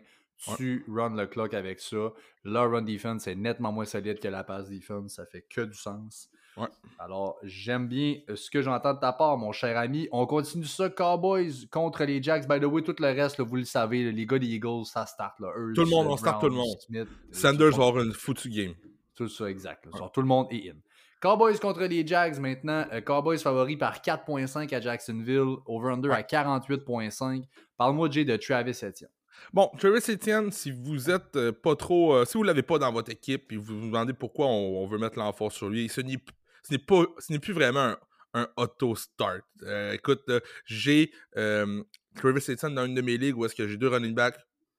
[0.56, 2.12] Tu run le clock avec ça.
[2.44, 5.14] Leur run defense est nettement moins solide que la pass defense.
[5.14, 6.28] Ça fait que du sens.
[6.56, 6.66] Ouais.
[6.98, 10.08] Alors, j'aime bien euh, ce que j'entends de ta part, mon cher ami.
[10.12, 12.46] On continue ça, Cowboys contre les Jacks.
[12.46, 15.06] By the way, tout le reste, là, vous le savez, les gars des Eagles, ça
[15.06, 15.40] start.
[15.40, 15.48] Là.
[15.56, 16.76] Hurts, Tout le monde, on start tout le monde.
[16.80, 18.74] Smith, euh, Sanders va avoir une foutue game.
[19.14, 19.86] tout ça, exact.
[19.86, 20.10] là.
[20.12, 20.74] Tout le monde est in.
[21.22, 22.84] Cowboys contre les Jags maintenant.
[22.92, 25.56] Euh, Cowboys favoris par 4.5 à Jacksonville.
[25.66, 27.44] Over-under à 48.5.
[27.78, 29.08] Parle-moi, Jay, de Travis Etienne.
[29.52, 32.14] Bon, Travis Etienne, si vous êtes euh, pas trop.
[32.14, 34.86] euh, si vous l'avez pas dans votre équipe et vous vous demandez pourquoi on, on
[34.86, 36.32] veut mettre l'emphase sur lui, ce n'est p-
[36.64, 37.98] ce n'est pas ce n'est plus vraiment un,
[38.34, 39.42] un auto-start.
[39.62, 40.28] Euh, écoute,
[40.66, 44.36] j'ai Travis Etienne dans une de mes ligues où est-ce que j'ai deux running backs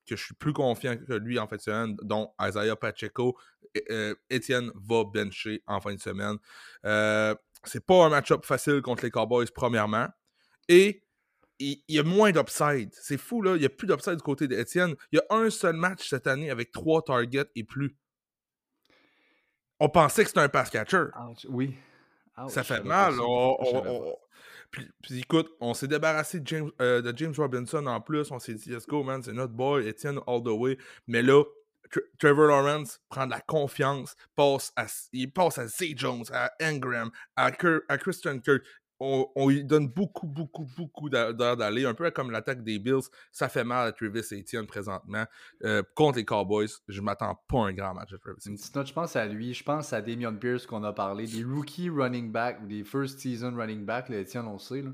[0.08, 3.38] que je suis plus confiant que lui en semaine, dont Isaiah Pacheco.
[3.76, 6.38] Et, Etienne va bencher en fin de semaine.
[6.86, 7.34] Euh,
[7.64, 10.08] c'est pas un match-up facile contre les Cowboys, premièrement.
[10.68, 11.04] Et
[11.60, 12.90] il y a moins d'upside.
[12.94, 13.56] C'est fou, là.
[13.56, 14.96] Il n'y a plus d'upside du côté d'Etienne.
[15.12, 17.96] Il y a un seul match cette année avec trois targets et plus.
[19.80, 21.06] On pensait que c'était un pass catcher.
[21.50, 21.76] Oui.
[22.50, 23.20] Ça fait mal.
[23.20, 24.16] on- on- on-
[24.72, 28.32] Puis, puis écoute, on s'est débarrassé de James, euh, de James Robinson en plus.
[28.32, 30.78] On s'est dit, let's go, man, c'est notre boy, Etienne all the way.
[31.08, 31.44] Mais là,
[32.20, 37.12] Trevor Lawrence prend de la confiance, passe à, il passe à Zay Jones, à Ingram,
[37.36, 38.64] à, Christian Kirk.
[39.00, 41.86] on, on lui donne beaucoup, beaucoup, beaucoup d'heures d'aller.
[41.86, 43.04] Un peu comme l'attaque des Bills.
[43.32, 45.26] Ça fait mal à Travis Etienne présentement.
[45.64, 48.58] Euh, contre les Cowboys, je m'attends pas à un grand match de Travis Etienne.
[48.76, 51.90] note, je pense à lui, je pense à Damian Pierce qu'on a parlé, des rookie
[51.90, 54.92] running back ou des first season running back, là, Étienne, on le sait, là,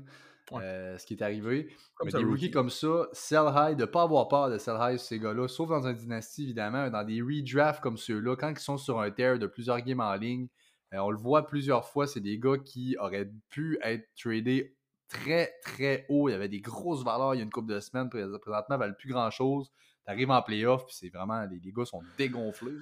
[0.52, 0.62] Ouais.
[0.62, 1.68] euh, ce qui est arrivé.
[1.94, 2.34] Comme Mais ça, des rookie.
[2.46, 5.68] rookies comme ça, sell high, de pas avoir peur de sell high ces gars-là, sauf
[5.68, 9.38] dans un dynastie évidemment, dans des redrafts comme ceux-là, quand ils sont sur un tear
[9.38, 10.48] de plusieurs games en ligne,
[10.94, 14.76] euh, on le voit plusieurs fois, c'est des gars qui auraient pu être tradés
[15.08, 17.80] très très haut, il y avait des grosses valeurs il y a une couple de
[17.80, 19.70] semaines, prés- présentement, ils valent plus grand-chose.
[20.06, 22.72] T'arrives en playoff, puis c'est vraiment, les, les gars sont dégonflés.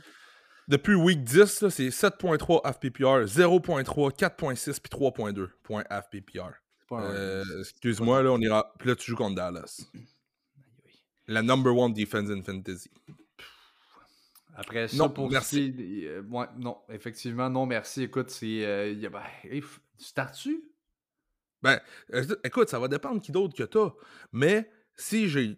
[0.68, 6.52] Depuis week 10, là, c'est 7.3 FPPR, 0.3, 4.6 puis 3.2 points FPPR.
[6.92, 8.72] Euh, Excuse-moi, là, on ira.
[8.78, 9.86] Puis là, tu joues contre Dallas.
[11.26, 12.90] La number one defense in fantasy.
[14.54, 15.72] Après ça, Non, pour merci.
[15.72, 18.02] qui euh, ouais, non, effectivement, non, merci.
[18.04, 18.64] Écoute, c'est.
[18.64, 19.62] euh, ben, hey,
[20.34, 20.64] tu?
[21.62, 21.80] Ben,
[22.14, 23.90] euh, écoute, ça va dépendre qui d'autre que t'as.
[24.32, 25.56] Mais si j'ai,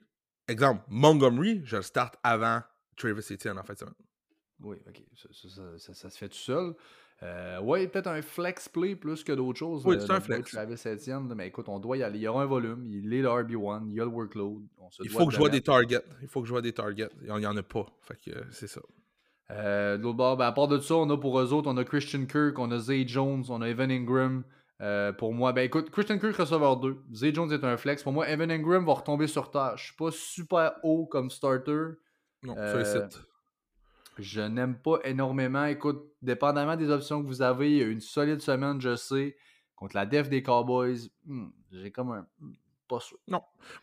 [0.49, 2.63] exemple, Montgomery, je le start avant
[2.97, 3.79] Travis Etienne en fait.
[3.79, 3.95] semaine.
[4.61, 5.03] Oui, ok.
[5.17, 6.75] Ça, ça- ça- ça- ça se fait tout seul.
[7.23, 9.85] Euh, ouais, peut-être un flex play plus que d'autres choses.
[9.85, 10.53] Oui, euh, c'est un flex.
[10.53, 12.19] Travis Etienne, mais écoute, on doit y aller.
[12.19, 14.63] Il y aura un volume, il est le RB1, il y a le workload.
[14.79, 16.03] On se Il faut que je vois des targets.
[16.23, 17.11] Il faut que je vois des targets.
[17.23, 17.87] Il n'y en a pas.
[18.03, 18.81] Fait que euh, c'est ça.
[19.51, 21.77] Euh, de l'autre bord, ben, à part de ça, on a pour eux autres, on
[21.77, 24.45] a Christian Kirk, on a Zay Jones, on a Evan Ingram.
[24.81, 26.97] Euh, pour moi, ben écoute, Christian Kirk receveur 2.
[27.13, 28.03] Zay Jones est un flex.
[28.03, 29.75] Pour moi, Evan Ingram va retomber sur terre.
[29.77, 31.89] Je suis pas super haut comme starter.
[32.43, 32.83] Non, Euh.
[34.21, 35.65] Je n'aime pas énormément.
[35.65, 39.37] Écoute, dépendamment des options que vous avez, il y a une solide semaine, je sais.
[39.75, 42.27] Contre la def des Cowboys, hmm, j'ai comme un.
[42.41, 42.53] hmm,
[42.87, 43.19] pas sûr.
[43.29, 43.41] Moi,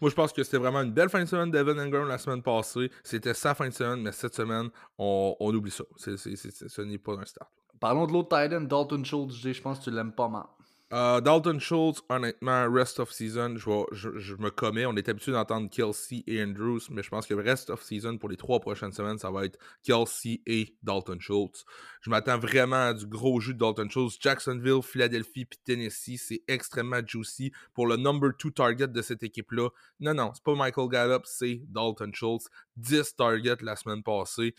[0.09, 2.91] je pense que c'était vraiment une belle fin de semaine d'Evan Ingram la semaine passée.
[3.03, 5.85] C'était sa fin de semaine, mais cette semaine, on, on oublie ça.
[5.95, 7.49] Ce n'est pas un start.
[7.79, 9.35] Parlons de l'autre Titan, Dalton Schultz.
[9.35, 10.45] Je pense que tu l'aimes pas mal.
[10.93, 14.85] Euh, Dalton Schultz, honnêtement, rest of season, je, me commets.
[14.85, 18.29] On est habitué d'entendre Kelsey et Andrews, mais je pense que rest of season pour
[18.29, 21.65] les trois prochaines semaines, ça va être Kelsey et Dalton Schultz.
[21.99, 24.17] Je m'attends vraiment à du gros jeu de Dalton Schultz.
[24.21, 29.67] Jacksonville, Philadelphie puis Tennessee, c'est extrêmement juicy pour le number two target de cette équipe-là.
[29.99, 32.45] Non, non, c'est pas Michael Gallup, c'est Dalton Schultz.
[32.77, 34.55] 10 targets la semaine passée.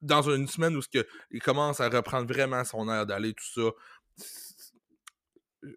[0.00, 0.80] Dans une semaine où
[1.32, 3.70] il commence à reprendre vraiment son air d'aller, tout ça.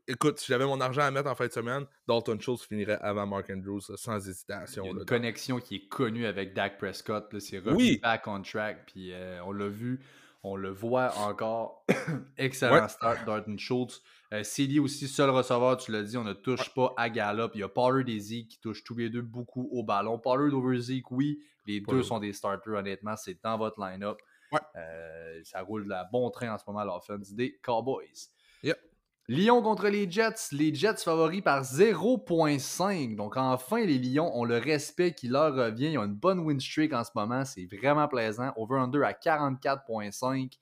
[0.07, 3.27] Écoute, si j'avais mon argent à mettre en fin de semaine, Dalton Schultz finirait avant
[3.27, 4.83] Mark Andrews sans Il y hésitation.
[4.83, 5.05] a une là.
[5.05, 7.37] connexion qui est connue avec Dak Prescott.
[7.39, 7.99] C'est revenu Oui.
[8.01, 8.85] back on track.
[8.87, 9.99] Puis euh, on l'a vu,
[10.43, 11.85] on le voit encore.
[12.37, 12.87] Excellent Ouais.
[12.87, 14.01] start, Dalton Schultz.
[14.33, 17.51] Euh, CD aussi, seul receveur, tu l'as dit, on ne touche pas à Gallup.
[17.53, 20.17] Il y a Pollard et Zeke qui touchent tous les deux beaucoup au ballon.
[20.17, 21.43] Pollard over Zeke, oui.
[21.67, 23.15] Les deux sont des starters, honnêtement.
[23.15, 24.17] C'est dans votre line-up.
[24.51, 24.59] Ouais.
[24.77, 28.29] Euh, ça roule la bon train en ce moment, l'offense des Cowboys.
[28.63, 28.79] Yep.
[29.27, 30.51] Lyon contre les Jets.
[30.51, 33.15] Les Jets favoris par 0.5.
[33.15, 35.91] Donc enfin, les Lions ont le respect qui leur revient.
[35.91, 37.43] Ils ont une bonne win streak en ce moment.
[37.45, 38.53] C'est vraiment plaisant.
[38.55, 40.59] Over-under à 44.5.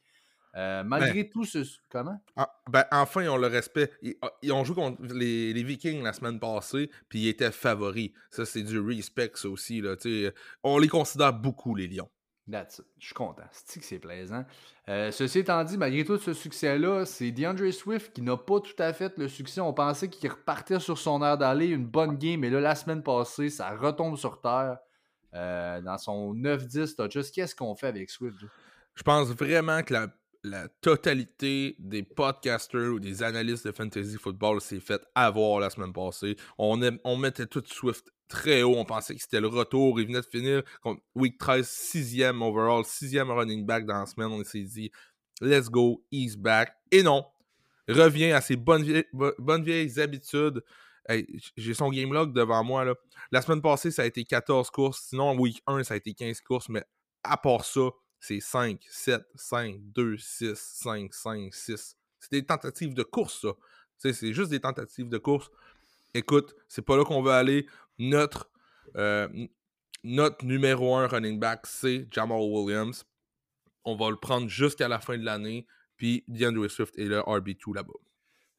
[0.56, 1.60] Euh, malgré tout ce...
[1.90, 2.22] Comment?
[2.36, 3.92] Ah, ben, enfin, ils ont le respect.
[4.02, 7.52] Ils, ah, ils ont joué contre les, les Vikings la semaine passée, puis ils étaient
[7.52, 8.12] favoris.
[8.30, 9.82] Ça, c'est du respect, ça aussi.
[9.82, 9.96] Là,
[10.64, 12.10] on les considère beaucoup, les Lions.
[12.50, 12.86] That's it.
[13.00, 13.44] Je suis content.
[13.52, 14.44] C'est que c'est plaisant?
[14.90, 18.76] Euh, ceci étant dit, malgré tout ce succès-là, c'est DeAndre Swift qui n'a pas tout
[18.80, 19.62] à fait le succès.
[19.62, 23.02] On pensait qu'il repartait sur son air d'aller, une bonne game, mais là, la semaine
[23.02, 24.78] passée, ça retombe sur terre.
[25.34, 28.38] Euh, dans son 9-10 touches, qu'est-ce qu'on fait avec Swift?
[28.94, 30.08] Je pense vraiment que la,
[30.44, 35.94] la totalité des podcasters ou des analystes de fantasy football s'est fait avoir la semaine
[35.94, 36.36] passée.
[36.58, 36.78] On,
[37.18, 38.76] mettait tout Swift très haut.
[38.76, 40.00] On pensait que c'était le retour.
[40.02, 40.64] Il venait de finir
[41.16, 44.32] Week 13, sixième overall, sixième running back dans la semaine.
[44.32, 44.92] On s'est dit,
[45.40, 46.74] let's go, he's back.
[46.92, 47.26] Et non,
[47.88, 50.62] revient à ses bonnes vieilles, bo- bonnes vieilles habitudes.
[51.08, 51.26] Hey,
[51.56, 52.84] J'ai son game log devant moi.
[52.84, 52.96] Là.
[53.32, 55.06] La semaine passée, ça a été 14 courses.
[55.10, 56.68] Sinon, week 1, ça a été 15 courses.
[56.68, 56.84] Mais
[57.24, 57.90] à part ça,
[58.24, 61.98] c'est 5, 7, 5, 2, 6, 5, 5, 6.
[62.22, 63.50] C'est des tentatives de course, ça.
[63.98, 65.52] C'est juste des tentatives de course.
[66.14, 67.68] Écoute, c'est pas là qu'on veut aller.
[68.00, 68.50] Notre,
[68.96, 69.28] euh,
[70.06, 73.04] notre numéro 1 running back, c'est Jamal Williams.
[73.84, 75.68] On va le prendre jusqu'à la fin de l'année.
[75.98, 77.92] Puis DeAndre Swift est le RB2 là-bas.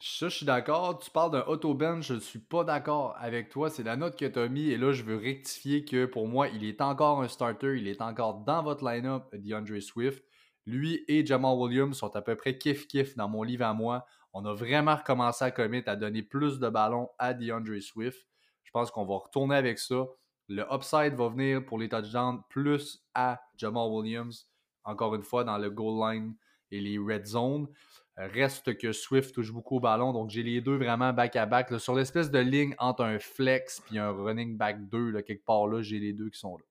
[0.07, 0.99] Ça, je suis d'accord.
[0.99, 3.71] Tu parles d'un auto-bench, je ne suis pas d'accord avec toi.
[3.71, 6.49] C'est la note que tu as mis et là, je veux rectifier que pour moi,
[6.49, 7.79] il est encore un starter.
[7.79, 10.23] Il est encore dans votre line-up, DeAndre Swift.
[10.67, 14.05] Lui et Jamal Williams sont à peu près kiff-kiff dans mon livre à moi.
[14.35, 18.27] On a vraiment recommencé à commit, à donner plus de ballons à DeAndre Swift.
[18.63, 20.05] Je pense qu'on va retourner avec ça.
[20.49, 24.51] Le upside va venir pour les touchdowns plus à Jamal Williams.
[24.85, 26.35] Encore une fois, dans le goal line
[26.71, 27.69] et les red zones.
[28.17, 31.71] Reste que Swift touche beaucoup au ballon, donc j'ai les deux vraiment back-à-back.
[31.71, 31.79] là.
[31.79, 35.67] Sur l'espèce de ligne entre un flex et un running back 2, là, quelque part
[35.67, 36.65] là, j'ai les deux qui sont là.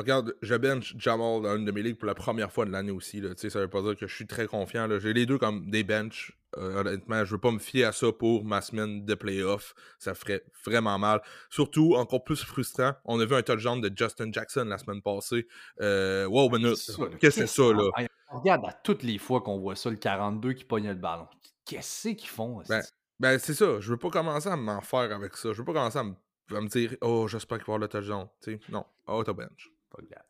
[0.00, 2.90] Regarde, je bench Jamal dans une de mes ligues pour la première fois de l'année
[2.90, 3.20] aussi.
[3.20, 3.34] Là.
[3.34, 4.88] Tu sais, Ça veut pas dire que je suis très confiant.
[4.98, 6.32] J'ai les deux comme des bench.
[6.56, 9.74] Euh, honnêtement, je veux pas me fier à ça pour ma semaine de playoff.
[9.98, 11.20] Ça ferait vraiment mal.
[11.50, 15.46] Surtout, encore plus frustrant, on a vu un touchdown de Justin Jackson la semaine passée.
[15.82, 16.72] Euh, wow, là.
[17.20, 18.08] Qu'est-ce que c'est ça, là?
[18.30, 21.26] Regarde à toutes les fois qu'on voit ça, le 42 qui pogne le ballon.
[21.64, 22.62] Qu'est-ce qu'ils font?
[22.68, 22.82] Ben?
[23.18, 23.80] Ben, c'est ça.
[23.80, 25.52] Je veux pas commencer à m'en faire avec ça.
[25.52, 28.28] Je veux pas commencer à me, dire, oh, j'espère qu'il va avoir le touchdown.
[28.42, 28.84] Tu sais, non.
[29.06, 29.70] Auto bench.
[29.90, 30.24] Pas grave.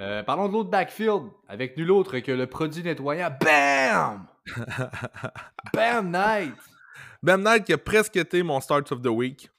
[0.00, 3.36] Euh, parlons de l'autre backfield, avec nul autre que le produit nettoyant.
[3.40, 4.26] BAM!
[5.74, 6.54] Bam Knight!
[7.22, 9.50] Ben Knight qui a presque été mon start of the week.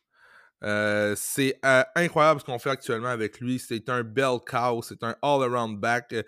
[0.63, 3.59] Euh, c'est euh, incroyable ce qu'on fait actuellement avec lui.
[3.59, 6.13] C'est un bell cow, c'est un all-around back.
[6.13, 6.23] Euh,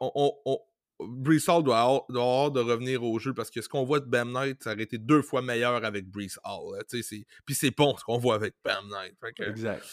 [0.00, 0.58] on, on-
[1.00, 4.00] Brees Hall doit avoir, doit avoir de revenir au jeu parce que ce qu'on voit
[4.00, 6.80] de Bam Knight, ça aurait été deux fois meilleur avec Brees Hall.
[7.44, 9.16] Puis c'est bon ce qu'on voit avec Bam Knight.
[9.36, 9.84] Que, Exact.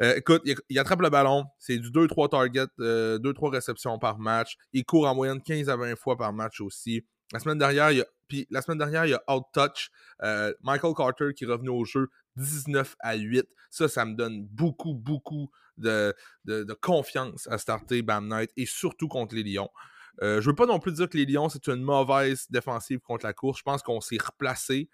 [0.00, 4.56] euh, écoute, il, il attrape le ballon, c'est du 2-3 targets, 2-3 réceptions par match.
[4.72, 7.04] Il court en moyenne 15 à 20 fois par match aussi.
[7.32, 9.90] La semaine dernière, il y a, puis la semaine dernière, il y a out-touch.
[10.22, 13.46] euh, Michael Carter qui est revenu au jeu 19 à 8.
[13.70, 18.66] Ça, ça me donne beaucoup, beaucoup de, de- de confiance à starter Bam Knight et
[18.66, 19.70] surtout contre les Lions.
[20.20, 23.24] Euh, je veux pas non plus dire que les Lions, c'est une mauvaise défensive contre
[23.24, 23.58] la course.
[23.58, 24.90] Je pense qu'on s'est replacé,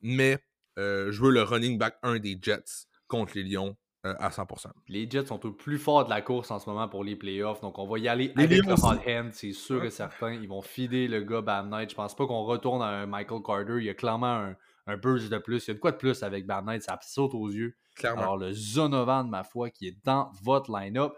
[0.00, 0.38] mais
[0.78, 4.68] euh, je veux le running back 1 des Jets contre les Lions euh, à 100%.
[4.88, 7.60] Les Jets sont au plus fort de la course en ce moment pour les playoffs,
[7.60, 10.32] donc on va y aller Les avec Lions le hot hand, c'est sûr et certain.
[10.32, 11.90] Ils vont fider le gars Bam Knight.
[11.90, 13.76] Je pense pas qu'on retourne à un Michael Carter.
[13.78, 14.56] Il y a clairement un,
[14.86, 15.66] un burst de plus.
[15.66, 17.76] Il y a de quoi de plus avec Bam Knight, ça saute aux yeux.
[17.94, 18.22] Clairement.
[18.22, 21.12] Alors, le Zonovan, ma foi, qui est dans votre line-up.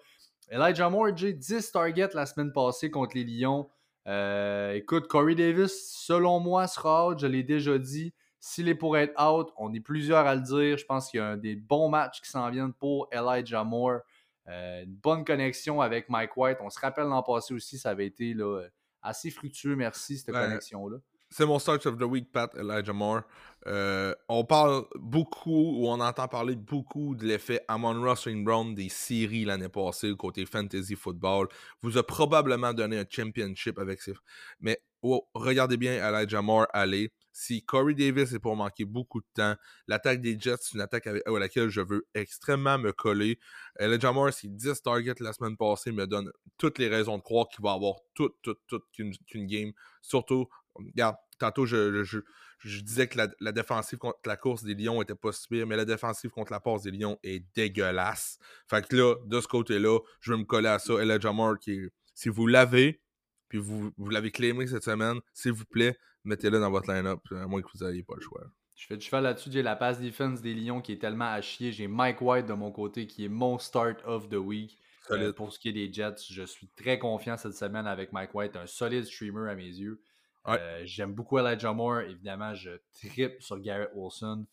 [0.51, 3.69] Elijah Moore, j'ai 10 targets la semaine passée contre les Lions.
[4.07, 7.19] Euh, écoute, Corey Davis, selon moi, sera out.
[7.19, 8.13] Je l'ai déjà dit.
[8.41, 10.77] S'il est pour être out, on est plusieurs à le dire.
[10.77, 14.01] Je pense qu'il y a un des bons matchs qui s'en viennent pour Elijah Moore.
[14.49, 16.59] Euh, une bonne connexion avec Mike White.
[16.61, 18.67] On se rappelle l'an passé aussi, ça avait été là,
[19.01, 20.43] assez fructueux, merci, cette Ouais.
[20.43, 20.99] connexion-là.
[21.37, 23.23] C'est mon start of the week, Pat Elijah Moore.
[23.67, 28.89] Euh, on parle beaucoup, ou on entend parler beaucoup de l'effet Amon Ross Brown des
[28.89, 31.49] séries l'année passée côté fantasy football.
[31.83, 34.15] Vous a probablement donné un championship avec ces.
[34.61, 37.11] Mais oh, regardez bien Elijah Moore aller.
[37.33, 39.57] Si Corey Davis est pour manquer beaucoup de temps,
[39.89, 43.41] l'attaque des Jets, c'est une attaque avec- à laquelle je veux extrêmement me coller.
[43.81, 47.49] Elijah Moore, c'est 10 targets la semaine passée, me donne toutes les raisons de croire
[47.49, 49.73] qu'il va avoir toute, toute, toute qu'une qu'une game.
[50.01, 52.19] Surtout, regarde, tantôt, je, je,
[52.59, 55.67] je disais que la, la défensive contre la course des Lions était pas si pire,
[55.67, 58.39] mais la défensive contre la passe des Lions est dégueulasse.
[58.69, 60.95] Fait que là, de ce côté-là, je vais me coller à ça.
[60.95, 63.03] Elijah Moore, qui si vous l'avez,
[63.49, 67.47] puis vous, vous l'avez claimé cette semaine, s'il vous plaît, mettez-le dans votre line-up, à
[67.47, 68.43] moins que vous n'ayez pas le choix.
[68.77, 69.51] Je fais du cheval là-dessus.
[69.53, 71.73] J'ai la pass defense des Lions qui est tellement à chier.
[71.73, 74.79] J'ai Mike White de mon côté qui est mon start of the week.
[75.11, 78.35] Euh, pour ce qui est des Jets, je suis très confiant cette semaine avec Mike
[78.35, 80.01] White, un solide streamer à mes yeux.
[80.47, 80.59] Ouais.
[80.61, 82.01] Euh, J'aime beaucoup Elijah Moore.
[82.03, 84.47] Évidemment, je tripe sur Garrett Wilson.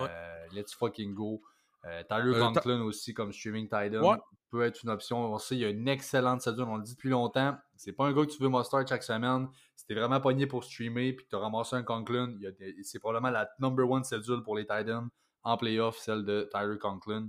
[0.00, 1.42] Euh, Let's fucking go.
[1.84, 4.16] Euh, Tyler Conklin aussi comme streaming end Ouais.
[4.50, 5.18] peut être une option.
[5.32, 6.64] On sait, il y a une excellente cédule.
[6.64, 7.56] On le dit depuis longtemps.
[7.76, 9.48] C'est pas un gars que tu veux must-start chaque semaine.
[9.76, 12.34] Si t'es vraiment pogné pour streamer puis que t'as ramassé un Conklin,
[12.82, 15.08] c'est probablement la number one cédule pour les tight ends
[15.42, 17.28] en playoff, celle de Tyler Conklin.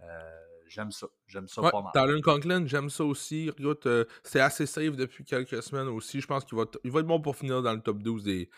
[0.00, 0.30] Euh,
[0.68, 1.06] J'aime ça.
[1.26, 1.92] J'aime ça Ouais, pas mal.
[1.92, 3.50] Talon Conklin, j'aime ça aussi.
[3.50, 6.20] Regarde, euh, c'est assez safe depuis quelques semaines aussi.
[6.20, 8.50] Je pense qu'il va, il va être bon pour finir dans le top 12 des,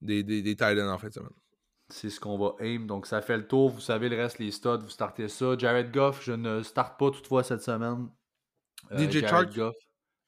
[0.00, 1.30] des, des, des tight ends en fin de semaine.
[1.88, 2.86] C'est ce qu'on va aim.
[2.86, 3.70] Donc, ça fait le tour.
[3.70, 5.56] Vous savez le reste, les studs, vous startez ça.
[5.56, 8.08] Jared Goff, je ne starte pas toutefois cette semaine.
[8.90, 9.54] Euh, DJ Jared Chark?
[9.54, 9.76] Goff.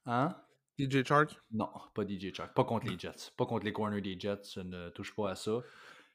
[0.07, 0.37] Hein?
[0.78, 1.37] DJ Chark?
[1.50, 2.54] Non, pas DJ Chark.
[2.54, 3.33] Pas contre les Jets.
[3.37, 4.42] Pas contre les corners des Jets.
[4.54, 5.59] Je ne touche pas à ça.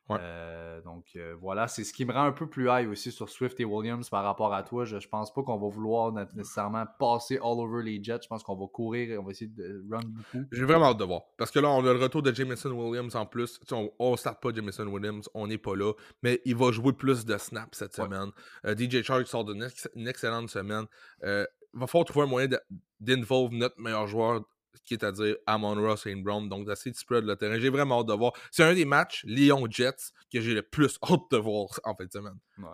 [0.10, 0.18] Ouais.
[0.20, 3.30] Euh, donc euh, voilà, c'est ce qui me rend un peu plus high aussi sur
[3.30, 4.84] Swift et Williams par rapport à toi.
[4.84, 8.20] Je, je pense pas qu'on va vouloir né- nécessairement passer all over les Jets.
[8.24, 10.46] Je pense qu'on va courir et on va essayer de run beaucoup.
[10.52, 11.22] J'ai vraiment hâte de voir.
[11.38, 13.60] Parce que là, on a le retour de Jameson Williams en plus.
[13.62, 15.94] Tu sais, on, on start pas Jameson Williams, on n'est pas là.
[16.22, 18.04] Mais il va jouer plus de snaps cette Ouais.
[18.04, 18.32] semaine.
[18.66, 20.86] Euh, DJ Chark sort d'une ex- une excellente semaine.
[21.24, 21.46] Il
[21.80, 22.60] va falloir trouver un moyen de-
[23.00, 24.44] d'involve notre meilleur joueur,
[24.86, 26.48] qui est à dire Amon Ross et Brown.
[26.50, 27.60] Donc, d'essayer de spread le terrain.
[27.60, 28.34] J'ai vraiment hâte de voir.
[28.52, 32.12] C'est un des matchs, Lyon-Jets, que j'ai le plus hâte de voir en fin de
[32.12, 32.38] semaine.
[32.58, 32.66] Ouais.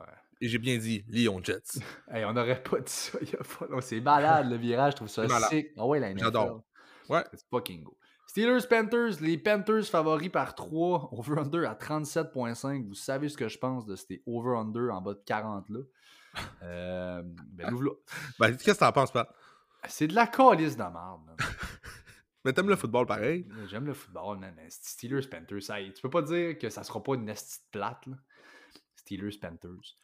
[0.42, 1.80] Et j'ai bien dit Lyon-Jets.
[2.12, 3.82] Hey, on n'aurait pas dit ça il y a pas.
[3.82, 5.68] C'est malade le virage, je trouve ça C'est sick.
[5.78, 6.16] Ah ouais.
[6.18, 6.64] J'adore.
[7.10, 7.24] Ouais.
[7.34, 7.98] It's fucking go.
[8.28, 12.88] Steelers Panthers, les Panthers favoris par 3, over-under à 37.5.
[12.88, 15.80] Vous savez ce que je pense de ces over-under en bas de 40 là.
[16.62, 17.90] Euh, ben, nous.
[18.40, 19.28] Ben, qu'est-ce que t'en penses, Pat?
[19.88, 21.22] C'est de la calice de merde.
[22.46, 23.46] Mais t'aimes le football pareil.
[23.70, 24.54] J'aime le football, man.
[24.70, 28.16] Steelers, Panthers, ça, tu peux pas dire que ça sera pas une petite plate, là.
[28.96, 29.98] Steelers, Panthers.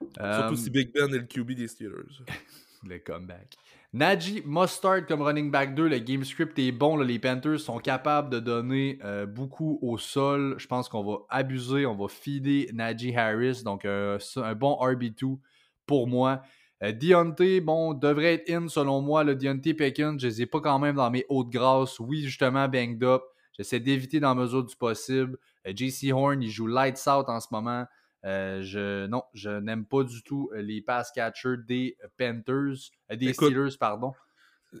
[0.00, 2.22] Surtout Euh, si Big Ben est le QB des Steelers.
[2.84, 3.56] le comeback.
[3.92, 5.88] Najee Mustard comme running back 2.
[5.88, 6.96] Le game script est bon.
[6.96, 7.04] là.
[7.04, 10.56] Les Panthers sont capables de donner euh, beaucoup au sol.
[10.58, 11.86] Je pense qu'on va abuser.
[11.86, 13.62] On va feeder Najee Harris.
[13.64, 15.38] Donc, euh, un bon RB2
[15.86, 16.42] pour moi.
[16.84, 19.24] Euh, Deontay, bon, devrait être in selon moi.
[19.24, 21.98] Le Deontay Pekin, je les ai pas quand même dans mes hautes grâces.
[21.98, 23.22] Oui, justement, banged up.
[23.56, 25.38] J'essaie d'éviter dans la mesure du possible.
[25.66, 27.86] Euh, JC Horn, il joue lights out en ce moment.
[28.24, 33.28] Euh, je, non, je n'aime pas du tout euh, les pass catchers des Panthers, des
[33.28, 34.12] Écoute, Steelers, pardon.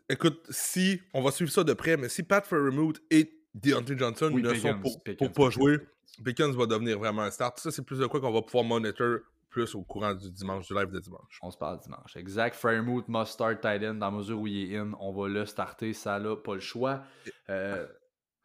[0.08, 4.30] Écoute, si on va suivre ça de près, mais si Pat Fairmouth et Deontay Johnson
[4.32, 5.78] Oui, ne Pickens, sont pour, Pickens, pour pas Pickens, jouer.
[6.24, 7.60] Pickens va devenir vraiment un start.
[7.60, 9.18] Ça, c'est plus de quoi qu'on va pouvoir monitor
[9.54, 11.38] plus au courant du dimanche, du live de dimanche.
[11.40, 12.16] On se parle dimanche.
[12.16, 12.56] Exact.
[12.56, 14.92] Fairmouth must start tight end dans la mesure où il est in.
[14.98, 17.04] On va le starter, ça là, pas le choix.
[17.48, 17.86] Euh,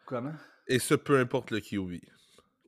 [0.05, 0.33] comment?
[0.67, 1.99] Et ce, peu importe le QB.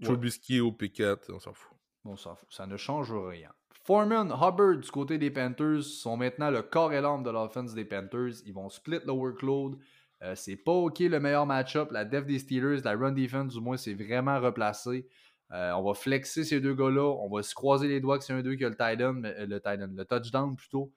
[0.04, 1.78] Trubisky ou Pickett, on s'en fout.
[2.04, 2.48] On s'en fout.
[2.52, 3.52] Ça ne change rien.
[3.84, 7.86] Foreman, Hubbard du côté des Panthers sont maintenant le corps et l'âme de l'offense des
[7.86, 8.42] Panthers.
[8.48, 9.78] Ils vont split le workload.
[10.24, 11.92] Euh, c'est pas OK le meilleur match-up.
[11.92, 15.08] La def des Steelers, la run defense, du moins, c'est vraiment replacé.
[15.54, 17.04] Euh, on va flexer ces deux gars-là.
[17.04, 19.46] On va se croiser les doigts que c'est un d'eux qui a le mais- euh,
[19.46, 20.94] le le touchdown plutôt.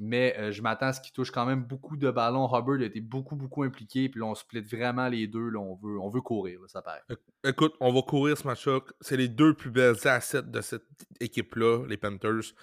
[0.00, 2.46] Mais euh, je m'attends à ce qu'il touche quand même beaucoup de ballons.
[2.46, 4.08] Hubbard a été beaucoup, beaucoup impliqué.
[4.08, 5.50] Puis là, on split vraiment les deux.
[5.50, 7.02] Là, on, veut, courir, ça paraît.
[7.44, 8.80] Écoute, on va courir ce match-là.
[9.00, 10.86] C'est les deux plus belles assets de cette
[11.20, 12.54] équipe-là, les Panthers.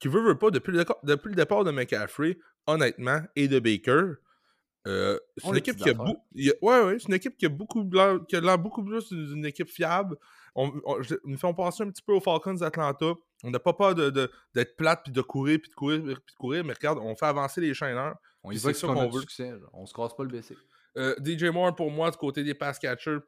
[0.00, 4.16] Qui veut, veut pas, depuis le, depuis le départ de McCaffrey, honnêtement, et de Baker,
[4.86, 6.04] euh, c'est On une équipe qui a, beau-
[6.50, 8.18] a- ouais, ouais, c'est une équipe qui a beaucoup l'air-
[8.48, 10.16] a beaucoup plus d'une équipe fiable.
[10.54, 13.14] On, on- je- font penser un petit peu aux Falcons d'Atlanta.
[13.44, 16.12] On n'a pas peur de, de- d'être plate, puis de courir, puis de courir, puis
[16.14, 18.16] de courir, mais regarde, on fait avancer les chaîneurs.
[18.44, 19.20] On y va qu'on veut.
[19.20, 19.52] succès.
[19.72, 20.56] On se casse pas le BC.
[20.98, 23.18] Euh, DJ Moore, pour moi, du côté des pass catchers,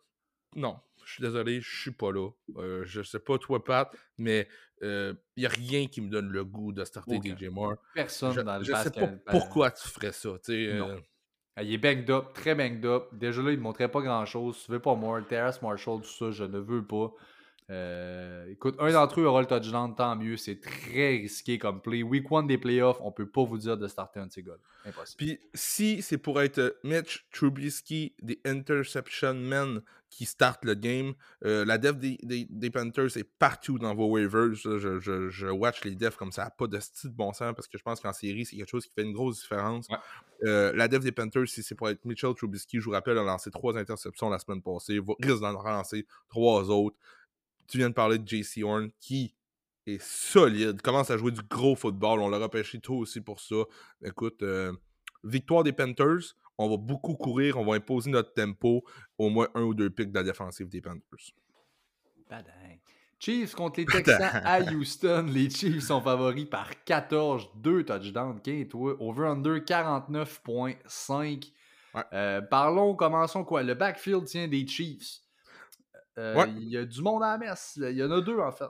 [0.57, 0.77] non.
[1.05, 2.31] Je suis désolé, je suis pas là.
[2.57, 4.49] Euh, je sais pas toi, Pat, mais
[4.83, 7.17] il n'y a rien qui me donne le goût de starter.
[7.23, 7.75] DJ Moore.
[7.95, 10.31] Personne Je, dans le je sais pas pourquoi tu ferais ça.
[10.75, 11.01] Non.
[11.57, 13.09] Ah, Il est banged up, très banged up.
[13.13, 14.61] Déjà là, il ne montrait pas grand chose.
[14.65, 15.21] Tu veux pas more?
[15.27, 17.13] Terrace Marshall, tout ça, je ne veux pas.
[17.71, 20.37] Euh, écoute, un d'entre eux aura le touchdown, tant mieux.
[20.37, 22.03] C'est très risqué comme play.
[22.03, 24.57] Week one des playoffs, on peut pas vous dire de starter un de ces gars
[24.85, 25.17] Impossible.
[25.17, 29.81] Puis si c'est pour être Mitch Trubisky, des interception men
[30.15, 34.07] qui startent le game, euh, la def des, des- des Panthers est partout dans vos
[34.07, 34.55] waivers.
[34.55, 37.67] Je, je- je watch les defs comme ça, pas de style de bon sens parce
[37.69, 39.89] que je pense qu'en série, c'est quelque chose qui fait une grosse différence.
[39.89, 39.97] Ouais.
[40.45, 43.23] Euh, la def des Panthers, si c'est pour être Mitchell Trubisky, je vous rappelle, a
[43.23, 46.97] lancé trois interceptions la semaine passée, va- risque d'en relancer trois autres.
[47.67, 49.35] Tu viens de parler de JC Horn qui
[49.87, 52.21] est solide, commence à jouer du gros football.
[52.21, 53.57] On l'a repêché tôt aussi pour ça.
[54.05, 54.73] Écoute, euh,
[55.25, 58.85] victoire des Panthers, on va beaucoup courir, on va imposer notre tempo,
[59.19, 61.33] au moins un ou deux pics de la défensive des Panthers.
[62.29, 62.79] Badang.
[63.19, 65.27] Chiefs contre les Texans à Houston.
[65.31, 68.37] Les Chiefs sont favoris par 14, 2 touchdowns.
[68.37, 71.53] OK, toi, over-under 49.5.
[71.95, 72.03] Ouais.
[72.13, 73.63] Euh, parlons, commençons quoi?
[73.63, 75.21] Le backfield tient des Chiefs.
[76.19, 76.51] Euh, Ouais.
[76.59, 77.79] Il y a du monde à la messe.
[77.81, 78.69] Il y en a deux, en fait.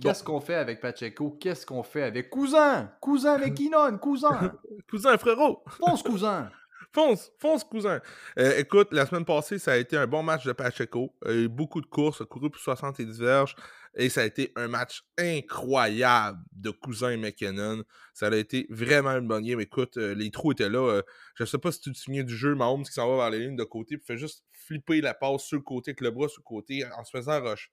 [0.00, 1.36] Qu'est-ce qu'on fait avec Pacheco?
[1.40, 2.90] Qu'est-ce qu'on fait avec Cousin?
[3.00, 4.52] Cousin avec Keenan, Cousin!
[4.90, 5.62] Cousin, frérot!
[5.68, 6.50] Fonce, Cousin!
[6.94, 8.02] Fonce, fonce, cousin.
[8.38, 11.14] Euh, écoute, la semaine passée, ça a été un bon match de Pacheco.
[11.24, 13.56] Il y a eu beaucoup de courses, il a couru pour 70 verges.
[13.94, 17.82] Et ça a été un match incroyable de cousin et McKinnon.
[18.12, 19.60] Ça a été vraiment une bonne game.
[19.60, 20.80] Écoute, euh, les trous étaient là.
[20.80, 21.02] euh,
[21.34, 23.46] je sais pas si tu te souviens du jeu, Mahomes qui s'en va vers les
[23.46, 26.28] lignes de côté, puis fait juste flipper la passe sur le côté, avec le bras
[26.28, 27.70] sur le côté, en se faisant rush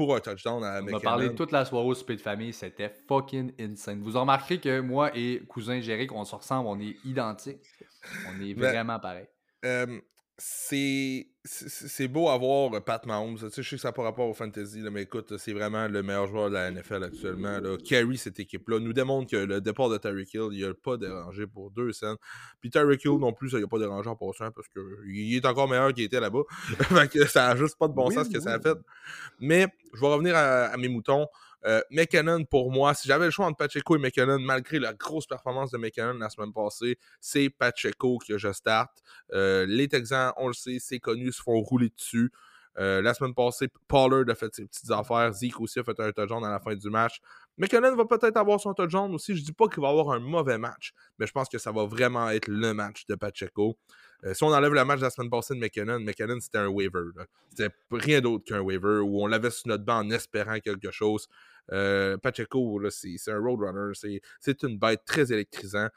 [0.00, 2.88] pour un touchdown à On a parlé toute la soirée au souper de famille, c'était
[3.06, 4.00] fucking insane.
[4.00, 7.60] Vous remarquerez que moi et cousin Jéric, on se ressemble, on est identiques.
[8.26, 9.26] On est Ben, vraiment pareil.
[9.66, 10.00] Euh,
[10.38, 13.38] c'est c'est beau à voir euh, Pat Mahomes.
[13.38, 15.54] Tu sais, je sais que ça n'a pas rapport au fantasy, là, mais écoute, c'est
[15.54, 17.58] vraiment le meilleur joueur de la NFL actuellement.
[17.60, 17.78] Là.
[17.78, 21.46] Carry cette équipe-là nous démontre que le départ de Tyreek Hill, il n'a pas dérangé
[21.46, 22.16] pour deux scènes.
[22.60, 25.68] Puis Tyreek Hill non plus, ça n'a pas dérangé en passant parce qu'il est encore
[25.68, 26.42] meilleur qu'il était là-bas.
[26.78, 28.76] fait que ça n'a juste pas de bon Oui, sens ce que ça a fait.
[29.38, 31.26] Mais je vais revenir à, à mes moutons.
[31.66, 31.80] Euh,
[32.50, 35.78] pour moi, si j'avais le choix entre Pacheco et McKinnon, malgré la grosse performance de
[35.78, 39.02] McKinnon la semaine passée, c'est Pacheco que je starte.
[39.32, 42.30] Euh, les Texans, on le sait, c'est connu, se font rouler dessus.
[42.78, 45.32] Euh, la semaine passée, Pollard a fait ses petites affaires.
[45.32, 47.20] Zeke aussi a fait un touchdown à la fin du match.
[47.58, 49.36] McKinnon va peut-être avoir son touchdown aussi.
[49.36, 51.84] Je dis pas qu'il va avoir un mauvais match, mais je pense que ça va
[51.84, 53.76] vraiment être le match de Pacheco.
[54.24, 56.68] Euh, si on enlève le match de la semaine passée de McKinnon, McKinnon c'était un
[56.68, 57.04] waiver.
[57.50, 61.28] C'était rien d'autre qu'un waiver où on l'avait sur notre banc en espérant quelque chose.
[61.72, 63.94] Euh, Pacheco, là, c'est un roadrunner.
[63.94, 65.90] C'est c'est une bête très électrisante.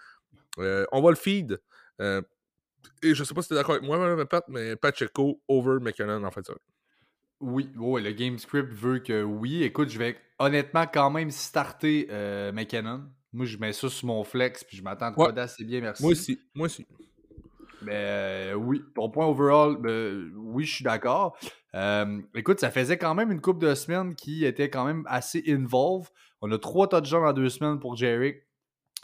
[0.60, 1.60] Euh, on va le feed.
[2.02, 2.22] Euh,
[3.02, 6.24] Et je sais pas si t'es d'accord avec moi, mais Pat, mais Pacheco over McKinnon
[6.24, 6.54] en fait ça.
[7.40, 9.64] Oui, ouais, le game script veut que oui.
[9.64, 13.04] Écoute, je vais honnêtement quand même starter euh, McKinnon.
[13.34, 15.26] Moi, je mets ça sur mon flex, puis je m'attends de Ouais.
[15.26, 16.04] quoi d'assez bien, merci.
[16.04, 16.86] Moi aussi, moi aussi.
[17.82, 21.38] Mais euh, oui, ton point overall, ben, oui, je suis d'accord.
[21.76, 25.44] Euh, écoute, ça faisait quand même une couple de semaines qui était quand même assez
[25.48, 26.10] involved.
[26.42, 28.44] On a trois touchdowns en deux semaines pour Jerick.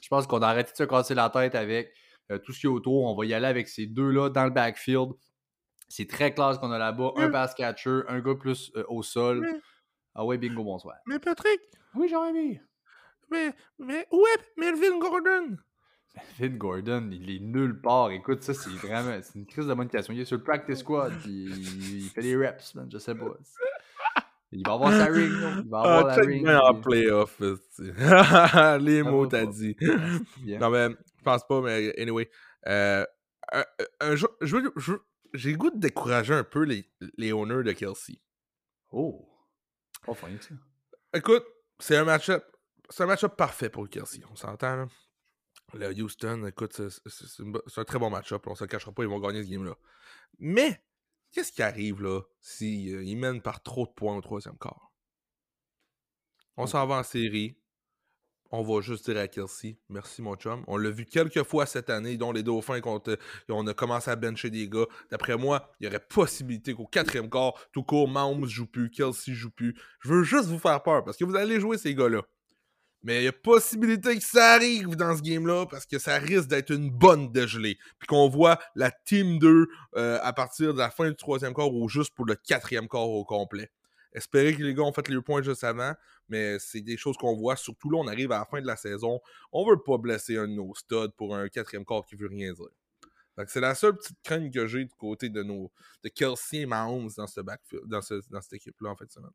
[0.04, 1.94] Je pense qu'on a arrêté de se casser la tête avec
[2.32, 3.06] euh, tout ce qui est autour.
[3.06, 5.12] On va y aller avec ces deux-là dans le backfield.
[5.88, 7.14] C'est très classe qu'on a là-bas.
[7.18, 7.32] Un Mm.
[7.32, 9.40] pass catcher, un gars plus euh, au sol.
[9.42, 9.60] Mm.
[10.16, 10.96] Ah ouais, bingo, bonsoir.
[11.08, 11.60] Mais Patrick,
[11.96, 12.60] Oui, Jérémy.
[13.32, 15.58] mais, mais où est Melvin Gordon?
[16.38, 18.12] Finn Gordon, il est nulle part.
[18.12, 20.14] Écoute, ça, c'est vraiment c'est une crise de bonne question.
[20.14, 23.26] Il est sur le practice squad, il, il fait des reps, man, je sais pas.
[24.52, 25.52] Il va avoir sa ring, là.
[25.64, 26.44] il va avoir Ah, la ring.
[26.44, 27.40] bien en playoff.
[28.82, 29.76] Les mots t'as dit.
[30.60, 32.30] Non, mais je pense pas, mais anyway.
[32.68, 33.06] Euh,
[33.52, 33.64] un,
[34.02, 34.58] un jour, je
[35.34, 38.20] j'ai le goût de décourager un peu les, les owners de Kelsey.
[38.92, 39.28] Oh,
[40.06, 40.56] pas fin ça.
[41.14, 41.44] Écoute,
[41.78, 42.44] c'est un match-up.
[42.90, 44.22] C'est un match-up parfait pour Kelsey.
[44.32, 44.88] On s'entend, là.
[45.74, 47.44] Le Houston, écoute, c'est-
[47.78, 48.46] un très bon match-up.
[48.48, 49.76] On se le cachera pas, ils vont gagner ce game-là.
[50.40, 50.82] Mais,
[51.32, 54.92] qu'est-ce qui arrive, là, s'ils mènent par trop de points au troisième quart?
[56.58, 57.56] On s'en va en série.
[58.52, 60.64] On va juste dire à Kelsey, merci mon chum.
[60.66, 64.16] On l'a vu quelques fois cette année, dont les Dauphins, contre, on a commencé à
[64.16, 64.88] bencher des gars.
[65.12, 69.34] D'après moi, il y aurait possibilité qu'au quatrième quart, tout court, Mahomes joue plus, Kelsey
[69.36, 69.80] joue plus.
[70.00, 72.24] Je veux juste vous faire peur parce que vous allez jouer ces gars-là.
[73.02, 76.48] Mais il y a possibilité que ça arrive dans ce game-là parce que ça risque
[76.50, 77.78] d'être une bonne dégelée.
[77.98, 81.74] Puis qu'on voit la Team 2 euh, à partir de la fin du troisième quart
[81.74, 83.72] ou juste pour le quatrième quart au complet.
[84.12, 85.94] Espérer que les gars ont fait les points juste avant,
[86.28, 87.56] mais c'est des choses qu'on voit.
[87.56, 89.22] Surtout là, on arrive à la fin de la saison.
[89.52, 92.52] On veut pas blesser un de nos studs pour un quatrième quart qui veut rien
[92.54, 92.68] dire.
[93.48, 95.72] C'est la seule petite crainte que j'ai du côté de nos
[96.04, 97.40] de Kelsey et Mahomes dans ce
[97.86, 99.10] dans, ce- dans cette équipe-là en fait.
[99.10, 99.30] semaine.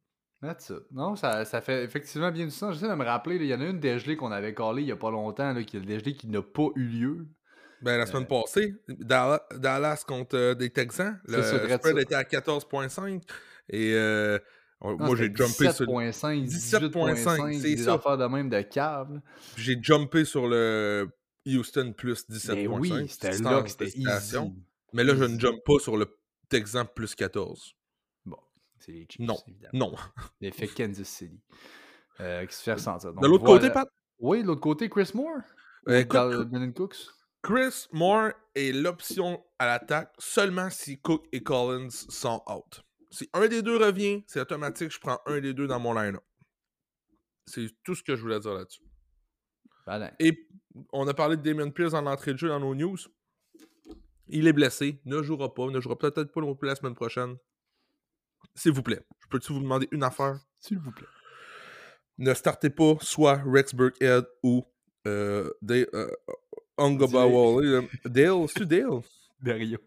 [0.44, 0.84] That's it.
[0.92, 2.74] Non, ça, ça fait effectivement bien du sens.
[2.74, 4.92] J'essaie de me rappeler, il y en a une dégelée qu'on avait collée il y
[4.92, 7.26] a pas longtemps, là, qui est le dégelée qui n'a pas eu lieu.
[7.82, 13.20] Ben, la semaine passée, Dallas, Dallas contre euh, des Texans, le spread était à 14.5
[13.68, 14.38] et euh,
[14.80, 17.94] Non, moi j'ai jumpé sur 17.5, 17.5, 18.5, c'est des ça.
[17.94, 19.06] affaires de même de là.
[19.56, 21.08] j'ai jumpé sur le
[21.46, 22.68] Houston plus 17.5.
[22.68, 23.92] Ben oui, c'était là que c'était.
[24.94, 26.06] Mais là, je ne jump pas sur le
[26.48, 27.74] Texan plus 14.
[28.84, 29.36] C'est les Chiefs, Non.
[29.46, 29.70] évidemment.
[29.90, 29.94] Non.
[30.40, 31.40] L'effet Kansas City.
[32.20, 33.12] Euh, qui se fait ressentir.
[33.14, 33.60] De l'autre voilà.
[33.60, 35.38] côté, Pat, Oui, de l'autre côté, Chris Moore?
[35.88, 36.96] euh, Dans Brandon Cooks?
[37.42, 42.82] Chris Moore est l'option à l'attaque seulement si Cook et Collins sont out.
[43.10, 46.22] Si un des deux revient, c'est automatique, je prends un des deux dans mon line-up.
[47.46, 48.82] C'est tout ce que je voulais dire là-dessus.
[49.86, 50.12] Voilà.
[50.18, 50.48] Et
[50.92, 52.96] on a parlé de Damien Pierce en entrée de jeu dans nos news.
[54.28, 57.36] Il est blessé, ne jouera pas, ne jouera peut-être pas non plus la semaine prochaine.
[58.54, 60.38] S'il vous plaît, je peux-tu vous demander une affaire?
[60.60, 61.06] S'il vous plaît.
[62.18, 64.64] Ne startez pas soit Rex Burkhead ou
[65.06, 66.08] euh, Dale, euh,
[66.80, 69.00] euh, Dale, c'est Dale?
[69.40, 69.78] Dario.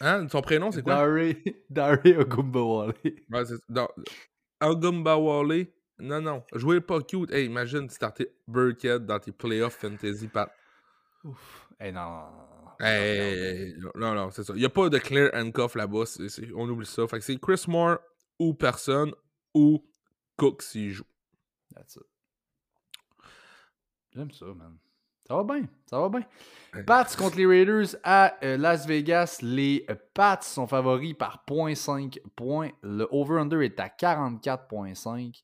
[0.00, 0.28] Hein?
[0.28, 0.94] Son prénom, c'est quoi?
[0.94, 1.34] Dare,
[1.70, 2.94] Dare Ogumbawale.
[3.30, 3.88] Ouais, c'est- non,
[4.60, 5.66] Ungabawale.
[5.98, 6.42] Non, non.
[6.54, 7.30] Jouez pas cute.
[7.32, 10.50] Hey, imagine starter Burkhead dans tes playoffs fantasy, Pat.
[11.24, 11.68] Ouf.
[11.80, 12.53] Eh non, non, non.
[12.80, 14.52] Hey, non, non, c'est ça.
[14.54, 16.04] Il n'y a pas de clear handcuff là-bas.
[16.54, 17.06] on oublie ça.
[17.06, 17.98] Fait que c'est Chris Moore
[18.38, 19.12] ou personne
[19.54, 19.84] ou
[20.36, 21.04] Cook s'il joue.
[21.74, 22.02] That's it.
[24.14, 24.78] J'aime ça, man.
[25.26, 26.22] Ça va bien, ça va bien.
[26.74, 26.82] Ouais.
[26.82, 29.38] Pats contre les Raiders à euh, Las Vegas.
[29.40, 32.70] Les euh, Pats sont favoris par 0.5 points.
[32.82, 35.42] Le over-under est à 44.5.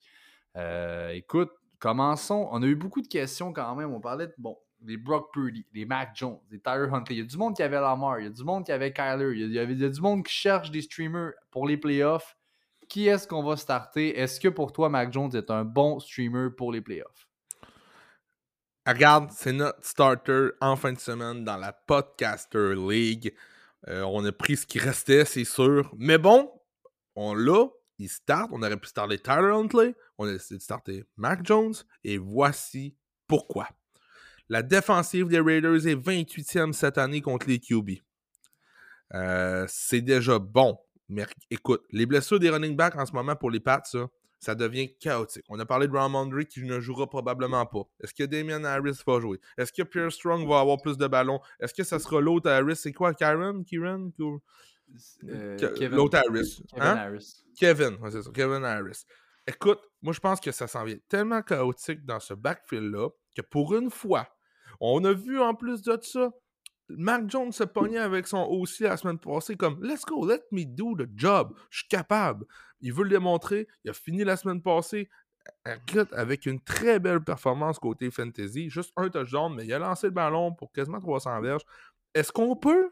[0.57, 2.49] Euh, écoute, commençons.
[2.53, 3.93] On a eu beaucoup de questions quand même.
[3.93, 7.17] On parlait de, bon, des Brock Purdy, des Mac Jones, des Tyler Huntley.
[7.17, 8.93] Il y a du monde qui avait Lamar, il y a du monde qui avait
[8.93, 12.37] Kyler, il y a, du monde qui cherche des streamers pour les playoffs.
[12.89, 14.19] Qui est-ce qu'on va starter?
[14.19, 17.29] Est-ce que pour toi, Mac Jones est un bon streamer pour les playoffs?
[18.85, 23.35] Ah, Regarde, c'est notre starter en fin de semaine dans la Podcaster League.
[23.89, 25.95] Euh, on a pris ce qui restait, c'est sûr.
[25.97, 26.51] Mais bon,
[27.15, 27.67] on l'a.
[27.99, 28.49] Il start.
[28.53, 29.95] On aurait pu starter Tyler Huntley.
[30.17, 31.75] On a décidé de starter Mac Jones.
[32.03, 32.97] Et voici
[33.29, 33.69] pourquoi.
[34.51, 37.91] La défensive des Raiders est 28e cette année contre les QB.
[39.15, 40.77] Euh, c'est déjà bon.
[41.09, 44.09] Mais écoute, les blessures des running backs en ce moment pour les Pats, ça,
[44.41, 45.45] ça devient chaotique.
[45.49, 47.83] On a parlé de Ramondre qui ne jouera probablement pas.
[48.03, 49.41] Est-ce que Damien Harris va jouer?
[49.57, 51.41] Est-ce que Pierre Strong va avoir plus de ballons?
[51.61, 52.77] Est-ce que ça sera l'autre Harris?
[52.77, 53.65] C'est quoi, Karen?
[53.65, 54.11] Kieran?
[55.29, 56.97] Euh, Kevin- l'autre Harris, Kevin hein?
[56.97, 57.45] Harris.
[57.57, 59.05] Kevin, ouais, c'est ça, Kevin Harris.
[59.47, 63.75] Écoute, moi je pense que ça s'en vient tellement chaotique dans ce backfield-là que pour
[63.77, 64.29] une fois,
[64.81, 66.31] on a vu en plus de ça
[66.89, 70.65] Mac Jones se pognait avec son OC la semaine passée comme Let's go, let me
[70.65, 71.55] do the job.
[71.71, 72.47] Je suis capable.
[72.81, 73.69] Il veut le démontrer.
[73.85, 75.09] Il a fini la semaine passée
[75.67, 78.71] écoute, avec une très belle performance côté fantasy.
[78.71, 81.63] Juste un touchdown, mais il a lancé le ballon pour quasiment 300 verges.
[82.15, 82.91] Est-ce qu'on peut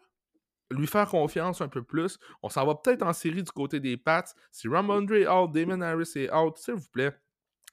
[0.70, 2.18] lui faire confiance un peu plus?
[2.42, 4.24] On s'en va peut-être en série du côté des Pats.
[4.50, 7.16] Si Ramondre est out, Damon Harris est out, s'il vous plaît,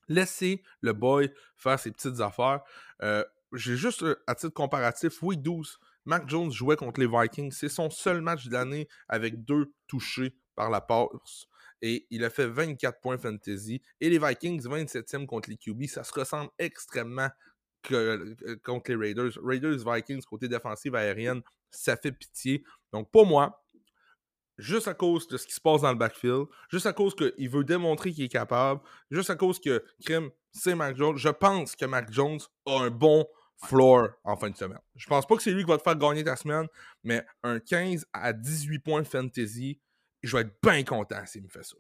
[0.08, 2.62] laissez le boy faire ses petites affaires.
[3.04, 3.24] Euh,
[3.54, 7.52] j'ai juste, euh, à titre comparatif, week 12, Mac Jones jouait contre les Vikings.
[7.52, 11.46] C'est son seul match de l'année avec deux touchés par la passe.
[11.82, 13.82] Et il a fait 24 points fantasy.
[14.00, 15.86] Et les Vikings, 27e contre les QB.
[15.88, 17.30] Ça se ressemble extrêmement
[17.84, 19.32] que, contre les Raiders.
[19.44, 22.64] Raiders, Vikings, côté défensive aérienne, ça fait pitié.
[22.92, 23.64] Donc, pour moi,
[24.58, 27.50] juste à cause de ce qui se passe dans le backfield, juste à cause qu'il
[27.50, 28.82] veut démontrer qu'il est capable,
[29.12, 32.90] juste à cause que Krim, c'est Mac Jones, je pense que Mac Jones a un
[32.90, 33.28] bon
[33.58, 34.80] floor en fin de semaine.
[34.96, 36.68] Je pense pas que c'est lui qui va te faire gagner ta semaine,
[37.04, 39.80] mais un 15 à 18 points fantasy,
[40.24, 41.76] je vais être bien content s'il me fait ça.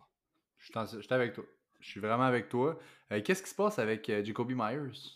[0.57, 0.65] Je
[1.01, 1.43] suis avec toi.
[1.80, 2.80] Je suis vraiment avec toi.
[3.11, 5.13] Euh, qu'est-ce qui se passe avec euh, Jacoby Myers?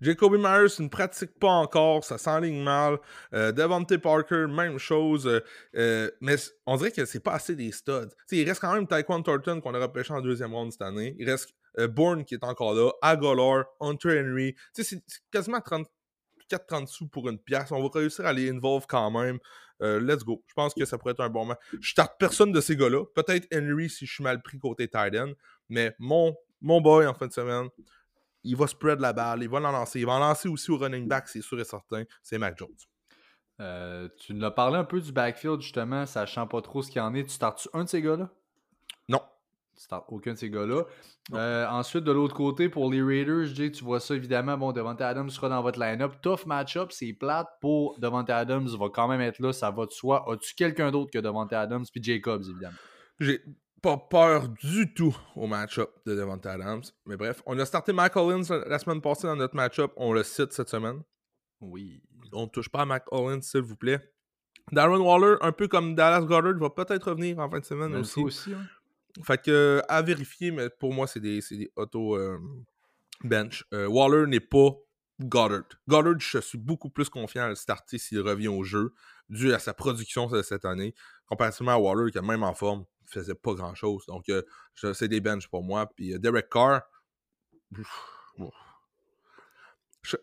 [0.00, 2.98] Jacoby Myers ne pratique pas encore, ça s'enligne mal.
[3.32, 5.28] Euh, Devontae Parker, même chose.
[5.72, 6.36] mais
[6.66, 8.10] on dirait que c'est pas assez des studs.
[8.30, 11.16] il reste quand même Taekwon Thornton qu'on a repêché en deuxième round cette année.
[11.18, 14.54] Il reste Bourne qui est encore là, Agolor, Hunter Henry.
[14.72, 17.72] C'est quasiment 34-30 sous pour une pièce.
[17.72, 19.38] On va réussir à les involve quand même.
[19.82, 20.42] Euh, let's go.
[20.46, 21.58] Je pense que ça pourrait être un bon match.
[21.80, 23.04] Je starte personne de ces gars-là.
[23.14, 25.32] Peut-être Henry si je suis mal pris côté Titan.
[25.68, 27.68] Mais mon, mon boy en fin de semaine,
[28.44, 30.00] il va spread la balle, il va l'en lancer.
[30.00, 32.04] Il va en lancer aussi au running back, c'est sûr et certain.
[32.22, 32.76] C'est Mac Jones.
[33.60, 36.98] Euh, tu nous as parlé un peu du backfield, justement, sachant pas trop ce qu'il
[36.98, 37.24] y en est.
[37.24, 38.30] Tu startes un de ces gars-là?
[39.08, 39.22] Non.
[39.76, 40.82] Tu aucun de ces gars-là.
[41.32, 44.56] Euh, ensuite, de l'autre côté, pour les Raiders, Jay, tu vois ça évidemment.
[44.56, 46.14] Bon, Devante Adams sera dans votre line-up.
[46.22, 48.68] Tough match-up, c'est plate pour Devante Adams.
[48.78, 50.24] va quand même être là, ça va de soi.
[50.30, 52.76] As-tu quelqu'un d'autre que Devante Adams puis Jacobs, évidemment?
[53.20, 53.40] J'ai
[53.82, 56.82] pas peur du tout au match-up de Devante Adams.
[57.06, 59.92] Mais bref, on a starté Mike Hollins la semaine passée dans notre match-up.
[59.96, 61.02] On le cite cette semaine.
[61.60, 62.02] Oui.
[62.32, 64.00] On ne touche pas à Mike Hollins, s'il vous plaît.
[64.72, 68.20] Darren Waller, un peu comme Dallas Goddard, va peut-être revenir en fin de semaine aussi.
[68.20, 68.66] aussi hein.
[69.22, 72.38] Fait que, à vérifier, mais pour moi, c'est des, des auto euh.
[73.72, 74.70] Euh, Waller n'est pas
[75.20, 75.64] Goddard.
[75.88, 78.92] Goddard, je suis beaucoup plus confiant à le starter s'il revient au jeu,
[79.28, 80.94] dû à sa production cette année,
[81.26, 84.04] comparativement à Waller, qui même en forme, faisait pas grand-chose.
[84.06, 84.42] Donc, euh,
[84.74, 85.88] c'est des bench pour moi.
[85.94, 86.82] Puis Derek Carr,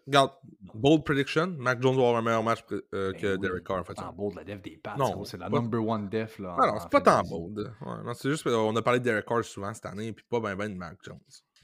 [0.07, 0.31] regarde,
[0.73, 3.83] bold prediction, Mac Jones va avoir un meilleur match euh, que ben Derek Carr en
[3.83, 3.93] fait.
[3.97, 6.55] C'est bold la def des Pats, c'est la number one def là.
[6.59, 7.73] Non, c'est pas tant bold.
[7.81, 10.55] Ouais, c'est juste on a parlé de Derek Carr souvent cette année, puis pas ben
[10.55, 11.19] ben de Mac Jones.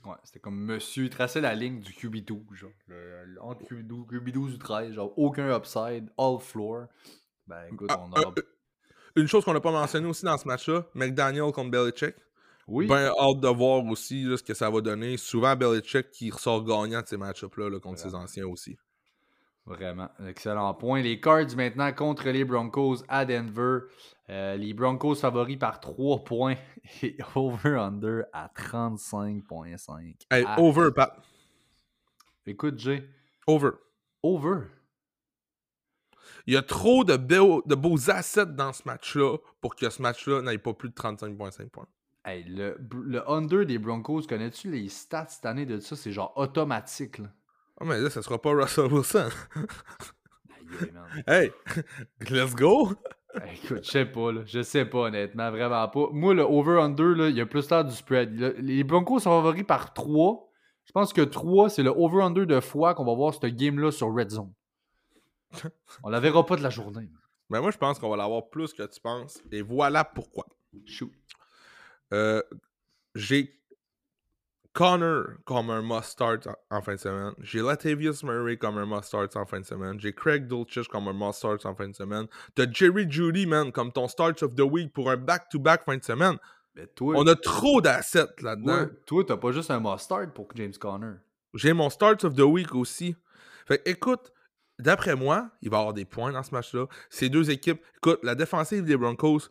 [0.06, 4.58] Ouais, c'était comme monsieur, traçait la ligne du QB12, genre, le, entre QB12, QB12 ou
[4.58, 6.86] 13, genre aucun upside, all floor.
[7.46, 8.12] Ben écoute, ah, on.
[8.18, 8.32] Euh,
[9.18, 12.16] une chose qu'on n'a pas mentionné aussi dans ce match-là, McDaniel contre Belichick.
[12.68, 12.86] Oui.
[12.88, 15.16] Ben hâte de voir aussi ce que ça va donner.
[15.18, 18.78] Souvent, Belichick qui ressort gagnant de ces match-ups-là contre ses anciens aussi.
[19.66, 21.02] Vraiment, excellent point.
[21.02, 23.80] Les Cards maintenant contre les Broncos à Denver.
[24.30, 26.56] Euh, les Broncos favoris par 3 points
[27.04, 30.16] et over-under à 35,5.
[30.32, 31.22] Hey, over, Pat.
[32.46, 33.10] Écoute, Jay.
[33.46, 33.72] Over.
[34.24, 34.68] Over?
[36.46, 40.42] Il y a trop de, de beaux assets dans ce match-là pour que ce match-là
[40.42, 41.88] n'aille pas plus de 35,5 points.
[42.28, 45.96] Hey, le, le under des Broncos, connais-tu les stats cette année de ça?
[45.96, 47.20] C'est genre automatique.
[47.20, 47.30] Là.
[47.80, 49.30] Oh, mais là, ça sera pas Russell Wilson.
[51.28, 51.54] hey,
[52.30, 52.90] let's go!
[53.54, 54.42] écoute, je sais pas, là.
[54.46, 56.10] Je sais pas, honnêtement, vraiment pas.
[56.12, 58.38] Moi, le over-under, il y a plus tard du spread.
[58.60, 60.50] les Broncos sont favoris par 3.
[60.84, 64.14] Je pense que 3, c'est le over-under de fois qu'on va voir ce game-là sur
[64.14, 64.52] Red Zone.
[66.04, 67.10] On la verra pas de la journée.
[67.50, 69.42] Mais ben, moi, je pense qu'on va l'avoir plus que tu penses.
[69.50, 70.46] Et voilà pourquoi.
[70.86, 71.12] Shoot.
[72.14, 72.42] Euh,
[73.16, 73.54] j'ai
[74.78, 77.34] Connor comme un must-start en fin de semaine.
[77.40, 80.00] J'ai Latavius Murray comme un must-start en fin de semaine.
[80.00, 82.28] J'ai Craig Dulcich comme un must-start en fin de semaine.
[82.54, 86.04] T'as Jerry Judy, man, comme ton start of the week pour un back-to-back fin de
[86.04, 86.38] semaine.
[86.76, 88.86] Mais toi, On a trop d'assets là-dedans.
[89.08, 91.16] Toi, t'as pas juste un must-start pour James Conner.
[91.56, 93.16] J'ai mon start of the week aussi.
[93.66, 94.32] Fait écoute,
[94.78, 96.86] d'après moi, il va y avoir des points dans ce match-là.
[97.10, 99.50] Ces deux équipes, écoute, la défensive des Broncos,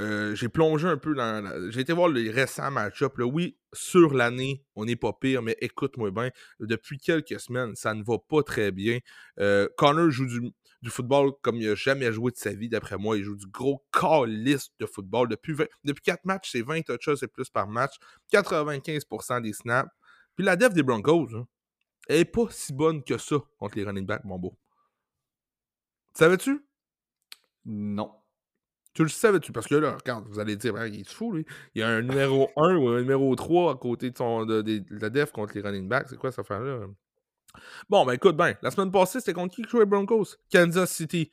[0.00, 1.70] euh, j'ai plongé un peu dans.
[1.70, 3.14] J'ai été voir les récents match-ups.
[3.18, 8.02] Oui, sur l'année, on n'est pas pire, mais écoute-moi bien, depuis quelques semaines, ça ne
[8.02, 8.98] va pas très bien.
[9.38, 10.52] Euh, Connor joue du,
[10.90, 13.16] football comme il n'a jamais joué de sa vie, d'après moi.
[13.16, 15.28] Il joue du gros calice de football.
[15.28, 17.94] Depuis, depuis 4 matchs, c'est 20 touches et plus par match,
[18.32, 19.90] 95% des snaps.
[20.34, 21.46] Puis la def des Broncos, hein,
[22.08, 24.58] elle n'est pas si bonne que ça contre les running backs, mon beau.
[26.14, 26.66] Savais-tu?
[27.64, 28.12] Non.
[28.94, 29.50] Tu le savais-tu?
[29.52, 31.44] Parce que là, regarde, vous allez dire, il est fou, lui.
[31.74, 34.62] Il y a un numéro 1 ou un numéro 3 à côté de, son, de,
[34.62, 36.06] de- de la def contre les running backs.
[36.08, 36.86] C'est quoi cette affaire-là?
[37.88, 40.36] Bon, ben écoute, ben, la semaine passée, c'était contre qui jouait Broncos?
[40.52, 41.30] Kansas City.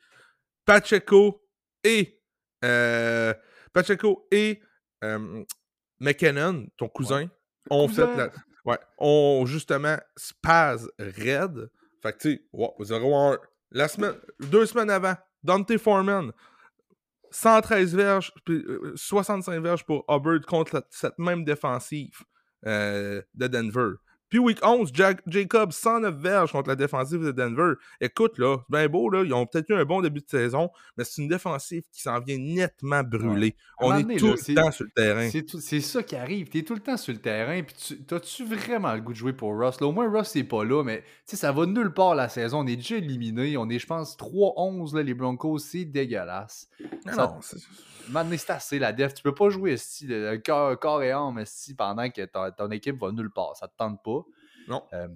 [0.64, 1.44] Pacheco
[1.84, 2.20] et.
[2.64, 3.34] euh,
[3.72, 4.60] Pacheco et.
[5.04, 5.44] euh,
[6.00, 7.28] McKinnon, ton cousin,
[7.70, 8.06] ont Cousin?
[8.08, 8.30] fait la.
[8.64, 11.68] Ouais, ont justement spaz red.
[12.02, 13.38] Fait que, tu sais, wow, 0-1.
[13.72, 16.32] La semaine, deux semaines avant, Dante Foreman,
[17.34, 22.22] 113 verges, puis, euh, 65 verges pour Hubbard contre cette même défensive
[22.66, 23.94] euh, de Denver.
[24.32, 27.74] Puis week 11, Jack, Jacob, 109 verges contre la défensive de Denver.
[28.00, 30.70] Écoute, là, c'est bien beau, là, ils ont peut-être eu un bon début de saison,
[30.96, 33.54] mais c'est une défensive qui s'en vient nettement brûlée.
[33.78, 35.28] On est donné, tout là, le temps sur le terrain.
[35.60, 36.48] C'est ça qui arrive.
[36.48, 37.62] T'es tout le temps sur le terrain.
[37.62, 39.78] Puis tu- t'as-tu vraiment le goût de jouer pour Russ?
[39.82, 42.60] Là, au moins, Russ, c'est pas là, mais tu ça va nulle part la saison.
[42.60, 43.58] On est déjà éliminé.
[43.58, 45.58] On est, je pense, 3-11, là, les Broncos.
[45.58, 46.70] C'est dégueulasse.
[47.06, 47.58] Ah ça- non, c'est-
[48.08, 49.14] Maintenant, c'est assez, la def.
[49.14, 52.68] Tu peux pas jouer esti, le corps, corps et âme esti, pendant que ta- ton
[52.72, 53.56] équipe va nulle part.
[53.56, 54.21] Ça te tente pas.
[54.68, 54.82] Non.
[54.92, 55.08] Euh,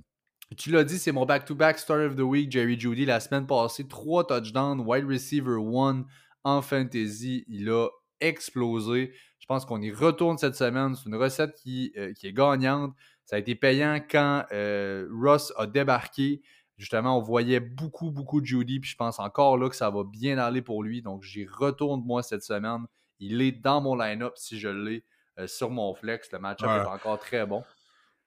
[0.57, 3.05] tu l'as dit, c'est mon back-to-back Start of the Week, Jerry Judy.
[3.05, 6.05] La semaine passée, 3 touchdowns, wide receiver 1
[6.45, 7.45] en fantasy.
[7.49, 7.89] Il a
[8.21, 9.13] explosé.
[9.39, 10.95] Je pense qu'on y retourne cette semaine.
[10.95, 12.95] C'est une recette qui, euh, qui est gagnante.
[13.25, 16.43] Ça a été payant quand euh, Ross a débarqué.
[16.79, 18.81] Justement, on voyait beaucoup, beaucoup de Judy.
[18.81, 21.03] Puis je pense encore là que ça va bien aller pour lui.
[21.03, 22.87] Donc, j'y retourne moi cette semaine.
[23.19, 25.03] Il est dans mon line-up si je l'ai
[25.39, 26.31] euh, sur mon flex.
[26.33, 26.77] Le match-up Ouais.
[26.77, 27.65] est encore très bon.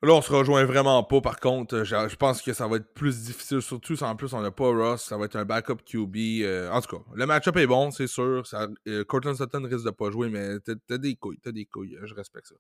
[0.02, 1.76] Là, on se rejoint vraiment pas, par contre.
[1.76, 4.42] Euh, Je, je pense que ça va être plus difficile, surtout si en plus on
[4.42, 5.04] n'a pas Ross.
[5.04, 6.16] Ça va être un backup QB.
[6.44, 8.48] euh, en tout cas, le match-up est bon, c'est sûr.
[8.48, 11.98] Ça, euh, Cortland Sutton risque de pas jouer, mais t'as des couilles, t'as des couilles.
[12.04, 12.56] Je respecte ça.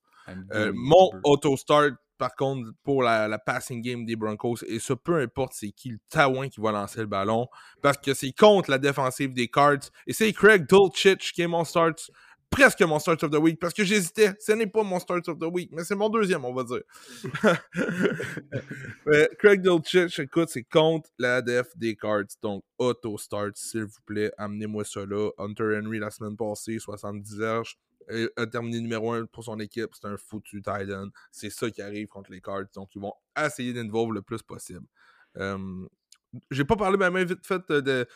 [0.53, 5.21] Euh, mon auto-start, par contre, pour la, la passing game des Broncos, et ça, peu
[5.21, 7.47] importe c'est qui le taouin qui va lancer le ballon,
[7.81, 11.63] parce que c'est contre la défensive des Cards, et c'est Craig Dulcich qui est mon
[11.63, 12.11] start,
[12.49, 15.39] presque mon start of the week, parce que j'hésitais, ce n'est pas mon start of
[15.39, 16.81] the week, mais c'est mon deuxième, on va dire.
[19.05, 24.31] Mais Craig Dulcich, écoute, c'est contre la def des Cards, donc auto-start, s'il vous plaît,
[24.37, 25.29] amenez-moi ça là.
[25.37, 27.77] Hunter Henry, la semaine passée, 70 verges,
[28.11, 29.89] euh, a terminé numéro 1 pour son équipe.
[29.93, 31.09] C'est un foutu Titan.
[31.31, 32.65] C'est ça qui arrive contre les Cards.
[32.73, 34.85] Donc, ils vont essayer d'involver le plus possible.
[35.37, 35.87] Euh,
[36.49, 38.07] J'ai pas parlé même vite fait euh, de,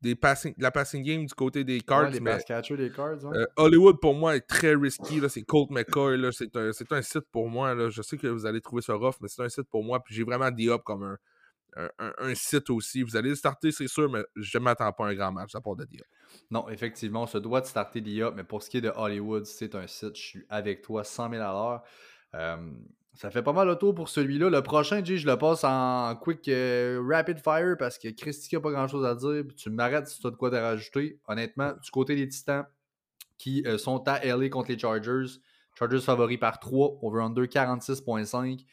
[0.00, 2.90] des passing, la passing game du côté des Cards, Ouais, les mais pass catchers des
[2.90, 3.24] cards.
[3.24, 5.20] euh, Hollywood pour moi est très risky.
[5.20, 5.28] là.
[5.28, 6.18] C'est Colt McCoy.
[6.18, 6.30] là.
[6.32, 7.74] C'est un, c'est un site pour moi.
[7.74, 7.88] là.
[7.90, 10.02] Je sais que vous allez trouver ça rough, mais c'est un site pour moi.
[10.02, 11.18] Puis j'ai vraiment D-Up comme un,
[11.76, 13.02] un, un- un site aussi.
[13.02, 15.54] Vous allez le starter, c'est sûr, mais je ne m'attends pas à un grand match
[15.54, 16.06] à part de D-Up.
[16.50, 19.46] Non, effectivement, on se doit de starter l'IA, mais pour ce qui est de Hollywood,
[19.46, 21.82] c'est un site, je suis avec toi 100 000 à l'heure.
[22.34, 22.70] Euh,
[23.14, 24.50] ça fait pas mal le tour pour celui-là.
[24.50, 28.60] Le prochain, Jay, je le passe en quick euh, rapid fire parce que Christy n'a
[28.60, 29.44] pas grand-chose à dire.
[29.56, 31.20] Tu m'arrêtes si tu as de quoi te rajouter.
[31.28, 32.66] Honnêtement, du côté des Titans
[33.38, 35.38] qui euh, sont à LA contre les Chargers,
[35.78, 38.64] Chargers favoris par 3, over-under 46.5.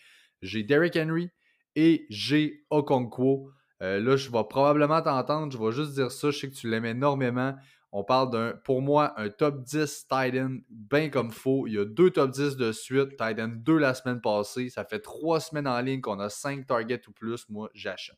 [0.42, 1.30] J'ai Derrick Henry
[1.76, 3.52] et j'ai Okonkwo.
[3.82, 5.52] Euh, là, je vais probablement t'entendre.
[5.52, 6.32] Je vais juste dire ça.
[6.32, 7.56] Je sais que tu l'aimes énormément.
[7.94, 11.68] On parle d'un, pour moi, un top 10 Titan bien comme faux.
[11.68, 13.10] Il y a deux top 10 de suite.
[13.18, 14.70] Titan 2 la semaine passée.
[14.70, 17.46] Ça fait trois semaines en ligne qu'on a 5 targets ou plus.
[17.50, 18.16] Moi, j'achète.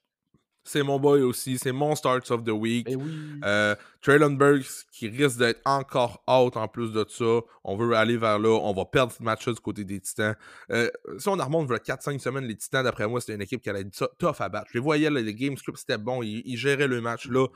[0.65, 1.57] C'est mon boy aussi.
[1.57, 2.87] C'est mon Starts of the Week.
[2.89, 3.11] Eh oui.
[3.43, 7.41] Euh, Traylon Burks qui risque d'être encore out en plus de ça.
[7.65, 8.49] On veut aller vers là.
[8.61, 10.35] On va perdre ce match-là du côté des Titans.
[10.71, 13.61] Euh, si on en remonte vers 4-5 semaines, les Titans, d'après moi, c'était une équipe
[13.61, 14.67] qui allait être tou- tough à battre.
[14.69, 16.23] Je les voyais, là, les game scripts, c'était bon.
[16.23, 17.27] Ils, ils géraient le match.
[17.27, 17.47] Là,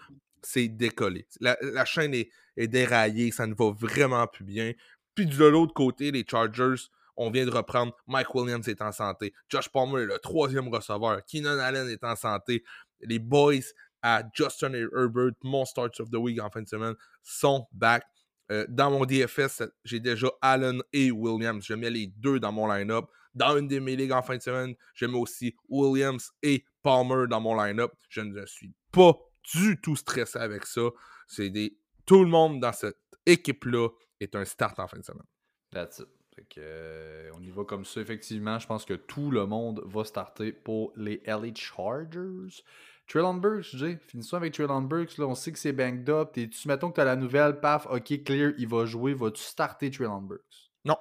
[0.41, 1.27] c'est décollé.
[1.39, 2.29] La, chaîne est,
[2.67, 3.31] déraillée.
[3.31, 4.73] Ça ne va vraiment plus bien.
[5.15, 7.95] Puis de l'autre côté, les Chargers, on vient de reprendre.
[8.07, 9.33] Mike Williams est en santé.
[9.49, 11.21] Josh Palmer est le troisième receveur.
[11.25, 12.63] Keenan Allen est en santé.
[13.01, 13.55] Les boys
[14.01, 18.03] à Justin Herbert, mon Starts of the Week en fin de semaine, sont back.
[18.51, 21.65] Euh, dans mon DFS, j'ai déjà Allen et Williams.
[21.65, 23.05] Je mets les deux dans mon line-up.
[23.33, 27.27] Dans une de mes ligues en fin de semaine, je mets aussi Williams et Palmer
[27.29, 27.91] dans mon line-up.
[28.09, 29.13] Je ne suis pas
[29.53, 30.89] du tout stressé avec ça.
[31.27, 31.77] C'est des.
[32.05, 33.89] Tout le monde dans cette équipe-là
[34.19, 35.27] est un start en fin de semaine.
[35.71, 36.07] That's it.
[36.35, 38.59] Fait que, euh, on y va comme ça, effectivement.
[38.59, 42.63] Je pense que tout le monde va starter pour les LA Chargers.
[43.07, 45.17] Traylon Burks, Jay, finissons avec Traylon Burks.
[45.17, 46.33] Là, on sait que c'est banged up.
[46.33, 49.13] tu mettons que tu as la nouvelle, paf, ok, clear, il va jouer.
[49.13, 50.69] Vas-tu starter Traylon Burks?
[50.85, 50.97] Non.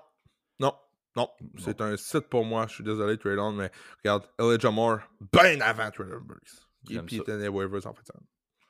[0.59, 0.72] Non.
[1.16, 1.28] Non.
[1.59, 2.66] C'est un site pour moi.
[2.68, 3.70] Je suis désolé, Traylon, mais
[4.03, 5.01] regarde, Elijah Moore,
[5.32, 6.66] bien avant Traylon Burks.
[6.88, 7.22] J'aime puis ça.
[7.22, 8.26] était en fin de semaine.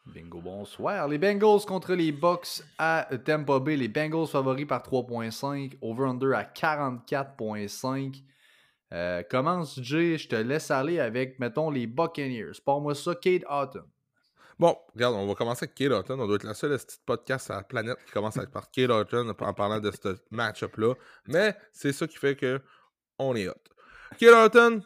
[0.06, 1.08] Bingo, bonsoir.
[1.08, 3.76] Les Bengals contre les Bucks à Tampa Bay.
[3.76, 5.76] Les Bengals favoris par 3.5.
[5.82, 8.22] Over-under à 44.5.
[8.92, 10.16] Euh, commence, Jay.
[10.16, 12.52] Je te laisse aller avec, mettons, les Buccaneers.
[12.64, 13.86] Parle-moi ça, Kate Autumn.
[14.58, 16.18] Bon, regarde, on va commencer avec Kate Houghton.
[16.18, 19.28] On doit être la seule petite podcast à la planète qui commence par Kate Houghton
[19.38, 20.94] en parlant de ce match-up-là.
[21.26, 22.60] Mais c'est ça qui fait que
[23.18, 23.54] on est hot.
[24.18, 24.82] Kate Houghton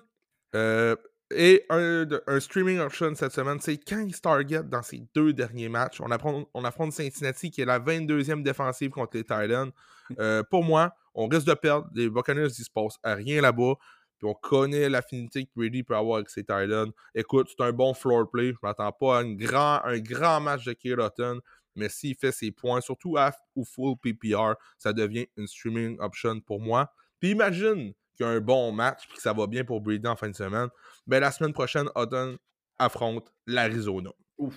[0.57, 0.97] euh,
[1.33, 2.07] et un,
[2.41, 6.01] streaming option cette semaine, c'est 15 targets dans ses deux derniers matchs.
[6.01, 9.71] On affronte, on affronte Cincinnati qui est la 22e défensive contre les Titans.
[10.19, 11.89] Euh, pour moi, on risque de perdre.
[11.95, 13.75] Les Buccaneers, il se passe à rien là-bas.
[14.19, 16.91] Puis on connaît l'affinité que Brady peut avoir avec ses Titans.
[17.15, 18.53] Écoute, c'est un bon floor play.
[18.53, 21.41] Je m'attends pas à grand, un grand match de Houghton.
[21.77, 26.41] Mais s'il fait ses points, surtout half ou full PPR, ça devient une streaming option
[26.41, 26.93] pour moi.
[27.21, 30.07] Puis imagine qu'il y a un bon match puis que ça va bien pour Brady
[30.07, 30.69] en fin de semaine.
[31.07, 32.37] Ben, la semaine prochaine, Houghton
[32.79, 34.11] affronte l'Arizona.
[34.39, 34.55] Ouf.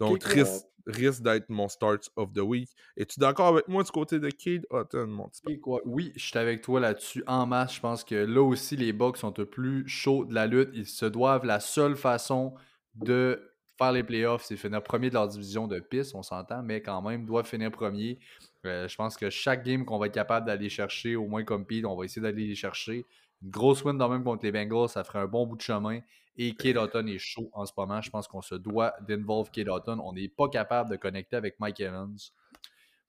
[0.00, 2.68] Donc, risque, risque d'être mon start of the week.
[2.96, 5.60] Es-tu d'accord avec moi du côté de Cade Houghton, mon petit?
[5.84, 7.76] Oui, je suis avec toi là-dessus en masse.
[7.76, 10.70] Je pense que là aussi, les Bucks sont peu plus chauds de la lutte.
[10.72, 12.54] Ils se doivent la seule façon
[12.94, 13.51] de
[13.82, 17.02] faire les playoffs, c'est finir premier de leur division de piste, on s'entend, mais quand
[17.02, 18.18] même, doivent finir premier.
[18.64, 21.66] Euh, je pense que chaque game qu'on va être capable d'aller chercher, au moins comme
[21.66, 23.06] Pete, on va essayer d'aller les chercher.
[23.42, 26.00] Une grosse win dans même contre les Bengals, ça ferait un bon bout de chemin.
[26.36, 28.00] Et Kate Houghton est chaud en ce moment.
[28.00, 29.98] Je pense qu'on se doit d'involve Kate Houghton.
[30.02, 32.16] On n'est pas capable de connecter avec Mike Evans.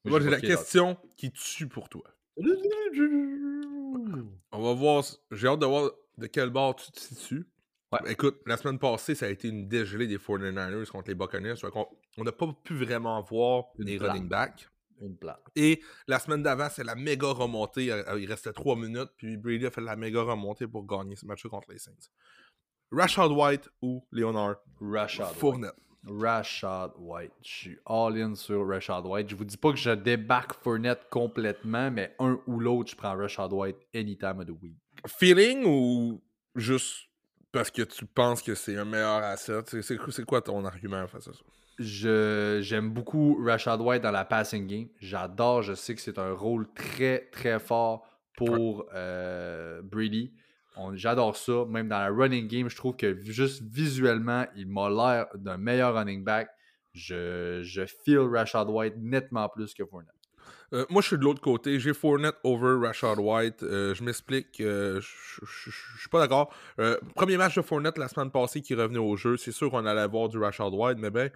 [0.03, 0.57] Moi, j'ai la Kate Houghton.
[0.57, 2.03] question qui tue pour toi.
[4.51, 5.03] On va voir.
[5.31, 7.47] J'ai hâte de voir de quel bord tu te situes.
[8.03, 8.11] Ouais.
[8.11, 11.55] Écoute, la semaine passée, ça a été une dégelée des 49ers contre les Buccaneers.
[12.17, 14.11] On n'a pas pu vraiment voir Une les plate.
[14.11, 14.69] running backs.
[15.01, 15.41] Une plate.
[15.55, 17.91] Et la semaine d'avant, c'est la méga remontée.
[17.91, 21.25] Euh, Il restait 3 minutes, puis Brady a fait la méga remontée pour gagner ce
[21.25, 21.91] match contre les Saints.
[22.91, 25.35] Rashad White ou Leonard Rashad White.
[25.39, 25.75] Fournette.
[26.05, 27.31] Rashad White.
[27.41, 29.29] Je suis all-in sur Rashad White.
[29.29, 33.15] Je vous dis pas que je débarque Fournette complètement, mais un ou l'autre, je prends
[33.17, 34.77] Rashad White anytime of the week.
[35.07, 36.21] Feeling ou
[36.55, 37.07] juste
[37.53, 39.61] parce que tu penses que c'est un meilleur asset?
[39.81, 41.39] C'est- quoi ton argument face à ça?
[41.79, 44.87] Je- J'aime beaucoup Rashad White dans la passing game.
[44.99, 45.61] J'adore.
[45.63, 50.33] Je sais que c'est un rôle très, très fort pour euh, Brady.
[50.95, 51.65] J'adore ça.
[51.69, 55.93] Même dans la running game, je trouve que juste visuellement, il m'a l'air d'un meilleur
[55.95, 56.49] running back.
[56.93, 60.09] Je, je feel Rashad White nettement plus que Fournette.
[60.73, 61.79] Euh, moi, je suis de l'autre côté.
[61.79, 63.61] J'ai Fournette over Rashad White.
[63.63, 64.59] Euh, je m'explique.
[64.59, 66.53] euh, je suis pas d'accord.
[66.79, 69.37] Euh, premier match de Fournette la semaine passée qui revenait au jeu.
[69.37, 71.29] C'est sûr qu'on allait avoir du Rashad White, mais ben,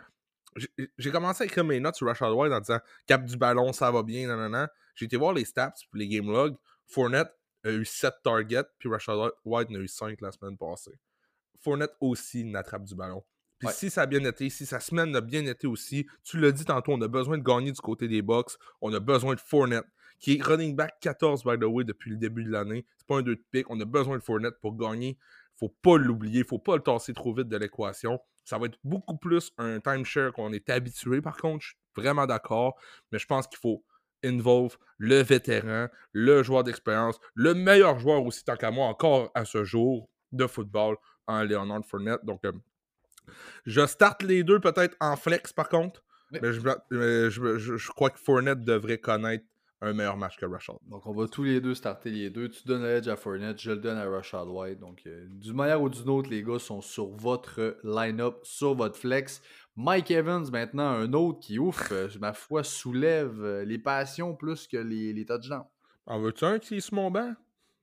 [0.97, 3.91] j'ai- commencé à écrire mes notes sur Rashad White en disant cap du ballon, ça
[3.91, 4.67] va bien.
[4.95, 6.55] J'ai été voir les stats les game logs.
[6.87, 7.31] Fournette
[7.63, 10.97] a eu 7 targets, puis Rashad White en a eu 5 la semaine passée.
[11.61, 13.23] Fournette aussi n'attrape du ballon.
[13.59, 13.73] Puis Ouais.
[13.73, 16.65] si ça a bien été, si sa semaine a bien été aussi, tu l'as dit
[16.65, 18.51] tantôt, on a besoin de gagner du côté des Bucks.
[18.81, 19.85] On a besoin de Fournette,
[20.19, 22.85] qui est running back 14, by the way, depuis le début de l'année.
[22.97, 23.69] C'est pas un 2 de pick.
[23.69, 25.17] On a besoin de Fournette pour gagner.
[25.55, 26.43] Faut pas l'oublier.
[26.43, 28.19] Faut pas le tasser trop vite de l'équation.
[28.45, 31.61] Ça va être beaucoup plus un timeshare qu'on est habitué, par contre.
[31.63, 32.75] Je suis vraiment d'accord.
[33.11, 33.83] Mais je pense qu'il faut
[34.23, 39.45] involve le vétéran, le joueur d'expérience, le meilleur joueur aussi, tant qu'à moi, encore à
[39.45, 40.95] ce jour de football
[41.27, 42.23] en Leonard Fournette.
[42.23, 42.51] Donc, euh,
[43.65, 46.03] je starte les deux peut-être en flex, par contre.
[46.31, 46.39] Oui.
[46.41, 46.59] Mais je,
[46.89, 49.45] je- je- je crois que Fournette devrait connaître
[49.79, 50.75] un meilleur match que Rashad.
[50.89, 52.49] Donc, on va tous les deux starter les deux.
[52.49, 54.79] Tu donnes l'edge à Fournette, je le donne à Rashad White.
[54.79, 58.97] Donc, euh, d'une manière ou d'une autre, les gars sont sur votre line-up, sur votre
[58.97, 59.41] flex.
[59.75, 64.67] Mike Evans, maintenant, un autre qui, ouf, euh, ma foi, soulève euh, les passions plus
[64.67, 65.65] que les, les touchdowns.
[66.07, 67.33] En veux-tu un qui est sur mon banc?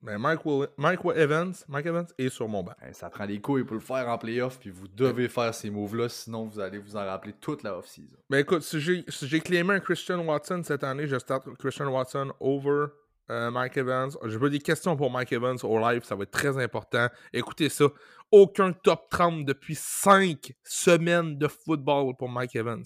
[0.01, 2.73] Ben Mike, Will- Mike Evans, Mike Evans est sur mon banc.
[2.81, 5.69] Hein, ça prend des couilles pour le faire en playoff, puis vous devez faire ces
[5.71, 8.15] moves-là, sinon vous allez vous en rappeler toute la off-season.
[8.29, 12.31] Ben écoute, si j'ai si claimé un Christian Watson cette année, je starte Christian Watson
[12.39, 12.87] over
[13.31, 14.11] euh, Mike Evans.
[14.25, 17.07] J'ai pas des questions pour Mike Evans au live, ça va être très important.
[17.33, 17.85] Écoutez ça,
[18.31, 22.83] aucun top 30 depuis 5 semaines de football pour Mike Evans.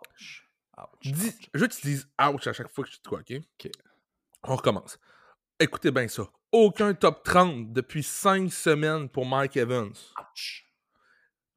[0.00, 0.48] Ouch.
[0.76, 1.12] Ouch.
[1.12, 3.32] Dis- je veux que tu dises ouch à chaque fois que je te quoi, ok?
[3.64, 3.70] Ok.
[4.42, 4.98] On recommence.
[5.60, 6.24] Écoutez bien ça.
[6.52, 9.92] Aucun top 30 depuis 5 semaines pour Mike Evans.
[10.18, 10.64] Ouch.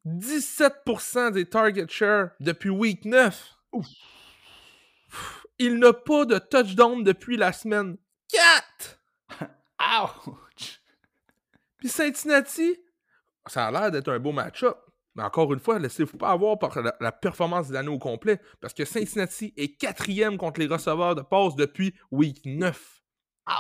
[0.06, 3.58] 17% des target share depuis week 9.
[5.60, 7.98] Il n'a pas de touchdown depuis la semaine
[8.30, 9.00] 4.
[10.04, 10.82] Ouch.
[11.78, 12.78] Puis Cincinnati,
[13.48, 14.78] ça a l'air d'être un beau match-up.
[15.16, 18.42] Mais encore une fois, laissez-vous pas avoir par la, la performance de l'année au complet.
[18.60, 23.01] Parce que Cincinnati est quatrième contre les receveurs de passe depuis week 9.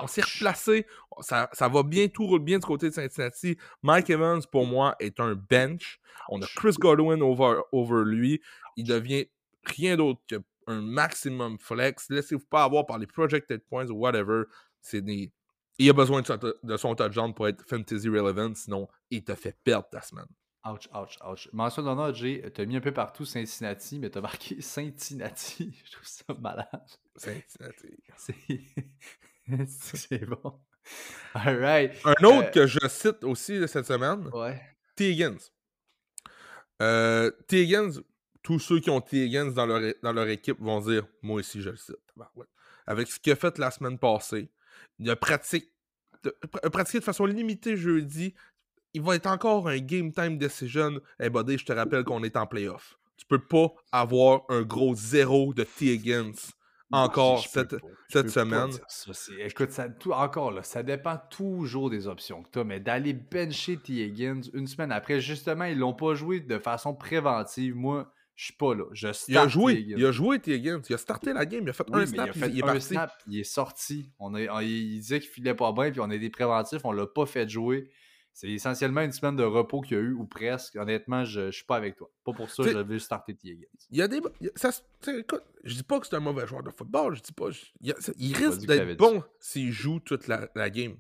[0.02, 0.86] On s'est replacé.
[1.22, 3.58] Ça, ça va bien, tout roule bien du côté de Cincinnati.
[3.82, 6.00] Mike Evans, pour moi, est un bench.
[6.30, 8.42] On a Chris Godwin over, over lui.
[8.78, 9.26] Il devient
[9.64, 12.10] rien d'autre qu'un maximum flex.
[12.10, 14.44] Laissez-vous pas avoir par les projected points ou whatever.
[14.82, 15.32] C'est des...
[15.78, 19.34] Il a besoin de son, de son touchdown pour être fantasy relevant, sinon il te
[19.34, 20.28] fait perdre ta semaine.
[20.64, 21.50] Ouch, ouch, ouch.
[21.54, 25.74] Mention d'honneur, Jay, t'as mis un peu partout Cincinnati, mais t'as marqué Cincinnati.
[25.84, 26.88] Je trouve ça malade.
[27.16, 27.98] Cincinnati.
[29.68, 30.60] C'est bon.
[31.34, 31.94] Alright.
[32.06, 34.60] Un autre Euh, que je cite aussi cette semaine, Ouais.
[34.96, 35.12] T.
[35.12, 35.38] Higgins.
[36.82, 37.64] Euh, T.
[37.64, 37.92] Higgins,
[38.44, 39.26] tous ceux qui ont T.
[39.26, 41.96] Higgins dans leur, dans leur équipe vont dire Moi aussi, je le cite.
[42.88, 44.50] Avec ce qu'il a fait la semaine passée,
[45.00, 45.72] il a pratique-
[46.24, 48.34] de- pr- pratiqué de façon limitée jeudi.
[48.94, 51.00] Il va être encore un game time decision.
[51.20, 52.98] Hey, buddy, je te rappelle qu'on est en playoff.
[53.18, 55.94] Tu peux pas avoir un gros zéro de T.
[55.94, 56.34] Higgins
[56.92, 58.72] encore cette, semaine.
[58.88, 59.12] ça.
[59.40, 63.14] Écoute, ça, tout, encore là, ça dépend toujours des options que tu as, mais d'aller
[63.14, 63.94] bencher T.
[64.06, 67.76] Higgins une semaine après, justement, ils l'ont pas joué de façon préventive.
[67.76, 68.86] Moi, je suis pas là.
[68.94, 69.80] Je Il a joué, T.
[69.82, 69.96] Higgins.
[69.98, 70.54] il a joué T.
[70.56, 70.82] Higgins.
[70.90, 72.50] Il a starté la game, il a fait Oui, un snap, il a puis fait
[72.50, 72.82] il est un parti.
[72.82, 74.12] snap, il est sorti.
[74.20, 76.92] On a, on- il disait qu'il filait pas bien, puis on a des préventifs, on
[76.92, 77.90] l'a pas fait jouer.
[78.34, 80.76] C'est essentiellement une semaine de repos qu'il y a eu, ou presque.
[80.78, 82.10] Honnêtement, je, je suis pas avec toi.
[82.24, 83.50] Pas pour ça, je veux starter T.
[83.50, 83.66] Higgins.
[83.90, 84.22] Il y a des.
[84.56, 84.72] ça
[85.08, 87.52] écoute, je dis pas que c'est un mauvais joueur de football, je dis pas.
[87.52, 90.98] je- il, ça- risque d'être bon s'il joue toute la, la game.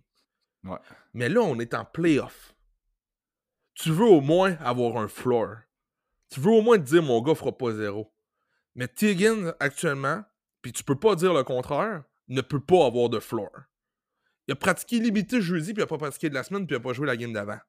[0.63, 0.77] Ouais.
[1.13, 2.53] Mais là, on est en playoff.
[3.73, 5.55] Tu veux au moins avoir un floor.
[6.29, 8.13] Tu veux au moins te dire mon gars fera pas zéro.
[8.75, 10.23] Mais Tiggins, actuellement,
[10.61, 13.49] puis tu peux pas dire le contraire, ne peut pas avoir de floor.
[14.47, 16.79] Il a pratiqué limité jeudi, puis il a pas pratiqué de la semaine, puis il
[16.79, 17.59] a pas joué la game d'avant.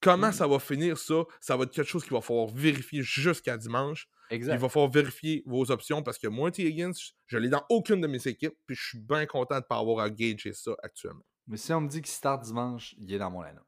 [0.00, 0.32] Comment Mm.
[0.32, 1.24] ça va finir ça?
[1.40, 4.08] Ça va être quelque chose qu'il va falloir vérifier jusqu'à dimanche.
[4.30, 4.54] Exact.
[4.54, 6.64] Il va falloir vérifier vos options parce que moi, T.
[6.66, 6.92] Higgins,
[7.26, 9.78] je l'ai dans aucune de mes équipes, puis je suis bien content de ne pas
[9.78, 11.24] avoir à gager ça actuellement.
[11.46, 13.60] Mais si on me dit qu'il start dimanche, il est dans mon line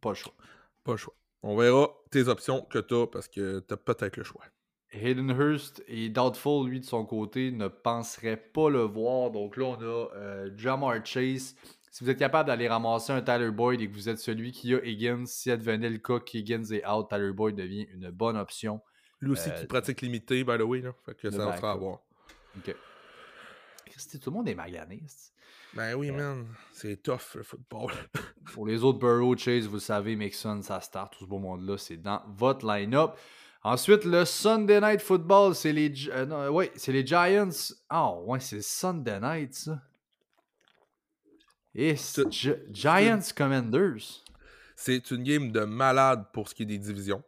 [0.00, 0.34] Pas le choix.
[0.84, 1.16] Pas le choix.
[1.42, 4.44] On verra tes options que tu as parce que tu as peut-être le choix.
[4.92, 9.30] Hayden Hurst est doubtful, lui, de son côté, ne penserait pas le voir.
[9.30, 9.84] Donc là, on a
[10.16, 11.54] euh, Jamar Chase.
[11.90, 14.74] Si vous êtes capable d'aller ramasser un Tyler Boyd et que vous êtes celui qui
[14.74, 18.80] a Higgins, si advenait le cas qu'Higgins est out, Tyler Boyd devient une bonne option.
[19.20, 20.80] Lui aussi Euh, qui pratique limité, by the way.
[20.82, 20.92] Là.
[21.06, 21.58] Fait que ça va backup.
[21.60, 21.98] sera à voir.
[22.58, 22.74] Ok.
[23.86, 25.02] Christy, tout le monde est magané.
[25.06, 25.32] c'est-
[25.74, 26.46] Ben oui, man.
[26.72, 27.92] C'est tough, le football.
[28.52, 31.76] Pour les autres Burrow, Chase, vous le savez, Mixon, ça start, tout ce beau monde-là,
[31.78, 33.12] c'est dans votre line-up.
[33.68, 37.48] Ensuite, le Sunday Night Football, c'est les, euh, non, ouais, c'est les Giants.
[37.88, 39.80] Ah, ouais, c'est Sunday Night, ça.
[41.74, 44.22] Et c'est C'est- Gi- Giants Commanders.
[44.76, 47.22] C'est une game de malade pour ce qui est des divisions.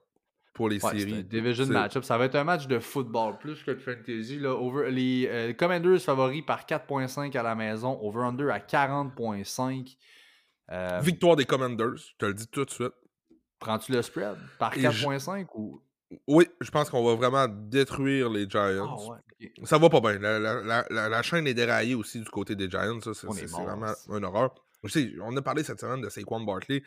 [0.54, 1.24] Pour les Ouais, séries.
[1.24, 2.04] division matchup.
[2.04, 4.38] Ça va être un match de football plus que de fantasy.
[4.38, 4.54] Là.
[4.54, 7.98] Over, les euh, Commanders favoris par 4.5 à la maison.
[8.02, 9.96] Over-under à 40.5.
[10.70, 12.92] Euh, Victoire des Commanders, je te le dis tout de suite.
[13.58, 15.80] Prends-tu le spread par Et je- 4.5 ou?
[16.26, 19.10] Oui, je pense qu'on va vraiment détruire les Ah Giants.
[19.10, 19.18] ouais.
[19.58, 19.66] ok.
[19.68, 20.18] Ça va pas bien.
[20.18, 22.98] La, la- la- la- chaîne est déraillée aussi du côté des Giants.
[23.12, 24.54] C'est vraiment une horreur.
[24.84, 26.82] Je sais, on a parlé cette semaine de Saquon Barkley.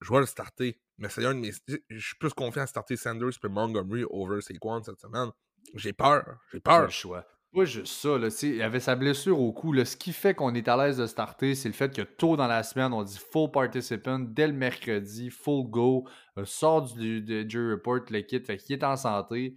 [0.00, 0.78] Je vais le starter.
[0.98, 1.52] Mais c'est un de mes.
[1.88, 5.30] Je suis plus confiant à starter Sanders et Montgomery over Saquon cette semaine.
[5.74, 6.24] J'ai peur.
[6.52, 6.82] J'ai Pas peur.
[6.86, 7.24] le choix.
[7.54, 8.18] Pas juste ça.
[8.18, 9.72] Là, tu sais, il avait sa blessure au cou.
[9.72, 9.84] Là.
[9.84, 12.46] Ce qui fait qu'on est à l'aise de starter, c'est le fait que tôt dans
[12.46, 17.48] la semaine, on dit full participant dès le mercredi, full go, euh, sort du de
[17.48, 19.56] Jury Report, le kit, fait qu'il est en santé.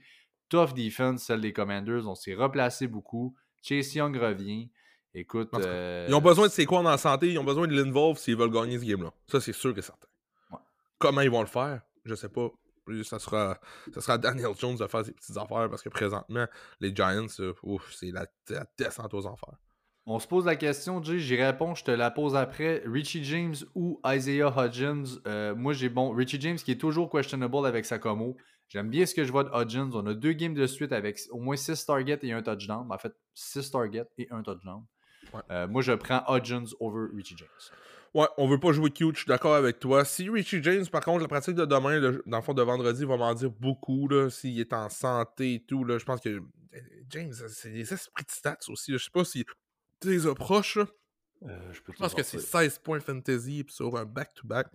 [0.49, 2.07] Tough defense, celle des Commanders.
[2.07, 3.35] On s'est replacé beaucoup.
[3.61, 4.69] Chase Young revient.
[5.13, 5.51] Écoute.
[5.51, 7.31] Cas, euh, Ils ont besoin de Saquon en santé?
[7.31, 9.11] Ils ont besoin de l'involve s'ils veulent gagner ce game-là.
[9.27, 10.07] Ça, c'est sûr et certain.
[10.51, 10.57] Ouais.
[10.97, 11.81] Comment ils vont le faire?
[12.05, 12.49] Je sais pas.
[13.03, 13.59] Ça sera,
[13.93, 16.47] ça sera Daniel Jones de faire ses petites affaires parce que présentement,
[16.79, 19.55] les Giants, euh, ouf, c'est la, la descente aux enfers.
[20.07, 22.81] On se pose la question, Jay, j'y réponds, je te la pose après.
[22.87, 25.03] Richie James ou Isaiah Hodgins?
[25.27, 26.09] Euh, Moi, j'ai bon.
[26.11, 28.35] Richie James qui est toujours questionable avec sa commo.
[28.67, 29.91] J'aime bien ce que je vois de Hodgins.
[29.93, 32.87] On a deux games de suite avec au moins 6 targets et un touchdown.
[32.89, 34.83] En fait, 6 targets et un touchdown.
[35.33, 35.41] Ouais.
[35.51, 37.47] Euh, moi, je prends Hodgins over Richie James.
[38.13, 40.03] Ouais, on veut pas jouer cute, je suis d'accord avec toi.
[40.03, 43.05] Si Richie James, par contre, la pratique de demain, le- dans le fond de vendredi,
[43.05, 46.29] va m'en dire beaucoup, là, s'il est en santé et tout, là, je pense que
[46.29, 46.41] euh,
[47.09, 49.45] James, c'est des esprits de stats aussi, là, je sais pas si
[50.01, 50.77] tu les approches.
[50.77, 54.67] Euh, je peux te je pense que c'est 16 points fantasy puis sur un back-to-back.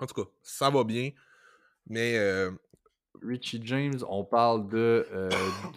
[0.00, 1.10] En tout cas, ça va bien,
[1.86, 2.50] mais euh,
[3.22, 5.06] Richie James, on parle de.
[5.12, 5.28] euh,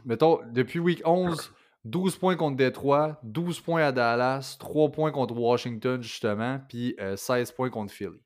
[0.06, 1.52] mettons, depuis week 11,
[1.86, 7.16] 12 points contre Détroit, 12 points à Dallas, 3 points contre Washington, justement, puis euh,
[7.16, 8.22] 16 points contre Philly.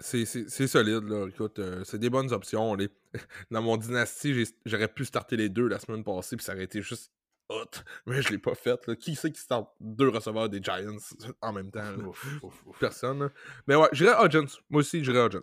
[0.00, 0.24] c'est
[0.66, 1.28] solide, là.
[1.28, 2.74] Écoute, euh, c'est des bonnes options.
[2.74, 2.88] Les...
[3.50, 6.82] Dans mon dynastie, j'aurais pu starter les deux la semaine passée, puis ça aurait été
[6.82, 7.12] juste
[7.50, 7.70] hot.
[8.06, 8.86] Mais je l'ai pas fait.
[8.86, 8.96] là.
[8.96, 10.96] Qui c'est qui starte deux receveurs des Giants
[11.40, 11.90] en même temps?
[11.90, 12.04] là?
[12.04, 12.78] Ouf, ouf, ouf.
[12.78, 13.20] Personne.
[13.20, 13.30] là.
[13.66, 14.46] Mais ouais, j'irais Hodgins.
[14.70, 15.42] Moi aussi, j'irais Hodgins.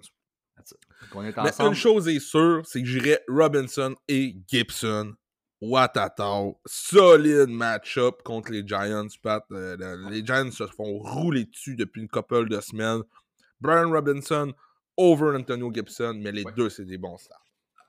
[1.14, 5.14] On est Mais une chose est sûre, c'est que j'irais Robinson et Gibson.
[5.62, 6.60] Watatao.
[6.66, 9.44] Solide match-up contre les Giants, Pat.
[9.52, 13.02] Euh, le- les Giants se font rouler dessus depuis une couple de semaines.
[13.60, 14.54] Brian Robinson
[14.98, 16.52] over Antonio Gibson, mais les Ouais.
[16.56, 17.42] deux, c'est des bons starts.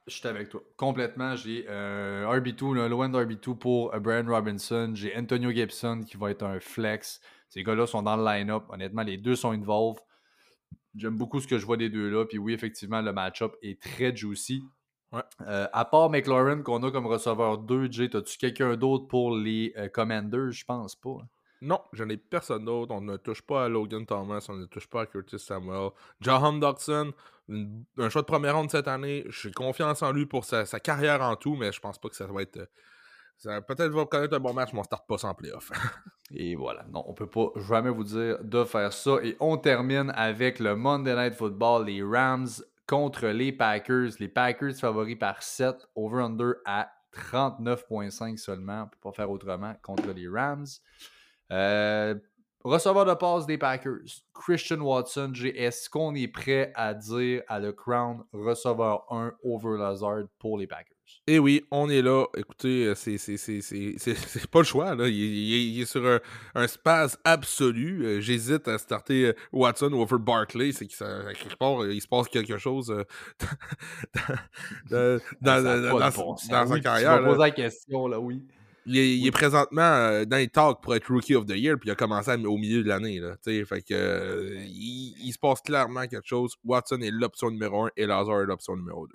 [0.07, 0.63] Je suis avec toi.
[0.77, 1.37] Complètement.
[1.37, 4.93] J'ai euh, RB2, le low end RB2 pour euh, Brian Robinson.
[4.95, 7.21] J'ai Antonio Gibson qui va être un flex.
[7.51, 8.65] Ces gars-là sont dans le line-up.
[8.71, 10.01] Honnêtement, les deux sont involved.
[10.95, 12.25] J'aime beaucoup ce que je vois des deux-là.
[12.25, 14.63] Puis oui, effectivement, le match-up est très juicy.
[15.13, 15.23] Ouais.
[15.47, 19.73] Euh, à part McLaurin qu'on a comme receveur 2, Jay, as-tu quelqu'un d'autre pour les
[19.79, 20.51] euh, Commanders?
[20.53, 21.17] Je pense pas.
[21.63, 22.95] Non, je n'ai personne d'autre.
[22.95, 25.91] On ne touche pas à Logan Thomas, on ne touche pas à Curtis Samuel.
[26.21, 27.13] Jahan Dodson,
[27.49, 29.25] une- un choix de première ronde cette année.
[29.29, 32.15] J'ai confiance en lui pour sa, sa carrière en tout, mais je pense pas que
[32.17, 32.59] ça va être.
[32.59, 32.67] euh,
[33.39, 35.71] ça- Peut-être va connaître un bon match, mais on starte pas sans playoff.
[36.31, 36.85] Et voilà.
[36.93, 39.17] Non, on peut pas jamais vous dire de faire ça.
[39.25, 42.47] Et on termine avec le Monday Night Football, les Rams
[42.89, 44.11] contre les Packers.
[44.19, 48.85] Les Packers favoris par 7, over-under à 39,5 seulement.
[48.85, 50.67] On peut pas faire autrement contre les Rams.
[51.53, 52.15] Euh,
[52.65, 54.01] receveur de passe des Packers,
[54.35, 55.33] Christian Watson.
[55.55, 60.67] Est-ce qu'on est prêt à dire à le Crown receveur 1 over Lazard pour les
[60.67, 60.95] Packers?
[61.27, 62.27] Et oui, on est là.
[62.37, 63.17] Écoutez, euh, c'est
[64.51, 64.95] pas le choix.
[64.95, 65.09] Là.
[65.09, 66.21] Il, il- il est sur un,
[66.55, 68.05] un spaz absolu.
[68.05, 70.73] Euh, J'hésite à starter euh, Watson over Barkley.
[70.73, 72.95] C'est qu'il quelque part, il se passe quelque chose
[74.91, 76.83] dans, sa carrière.
[76.83, 77.21] Tu là.
[77.21, 78.43] vas poser la question, là, oui.
[78.89, 81.77] Il est, il est présentement euh, dans les talks pour être Rookie of the Year,
[81.79, 83.21] puis il a commencé à- au milieu de l'année.
[83.45, 86.55] Fait que euh, il, il se passe clairement quelque chose.
[86.65, 89.15] Watson est l'option numéro 1 et Lazar est l'option numéro 2.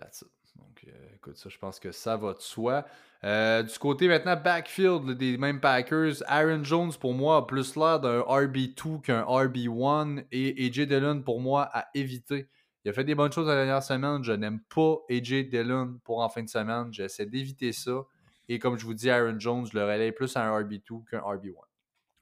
[0.00, 0.28] That's it.
[0.56, 2.84] Donc, euh, écoute, ça, je pense que ça va de soi.
[3.22, 8.20] Du côté maintenant, backfield des mêmes Packers, Aaron Jones pour moi a plus l'air d'un
[8.20, 12.48] RB2 qu'un RB1 et AJ Dillon pour moi à éviter.
[12.84, 14.22] Il a fait des bonnes choses la dernière semaine.
[14.24, 16.88] Je n'aime pas AJ Dillon pour en fin de semaine.
[16.92, 18.00] J'essaie d'éviter ça.
[18.48, 21.20] Et comme je vous dis, Aaron Jones, je le relais plus à un RB2 qu'un
[21.20, 21.52] RB1.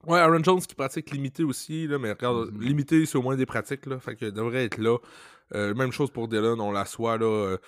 [0.07, 2.61] Ouais, Aaron Jones qui pratique limité aussi, là, mais regarde, Mhm.
[2.63, 4.99] limité c'est au moins des pratiques, là, fait que devrait être là.
[5.55, 7.27] Euh, même chose pour Dylan, on l'assoit là.
[7.27, 7.59] euh,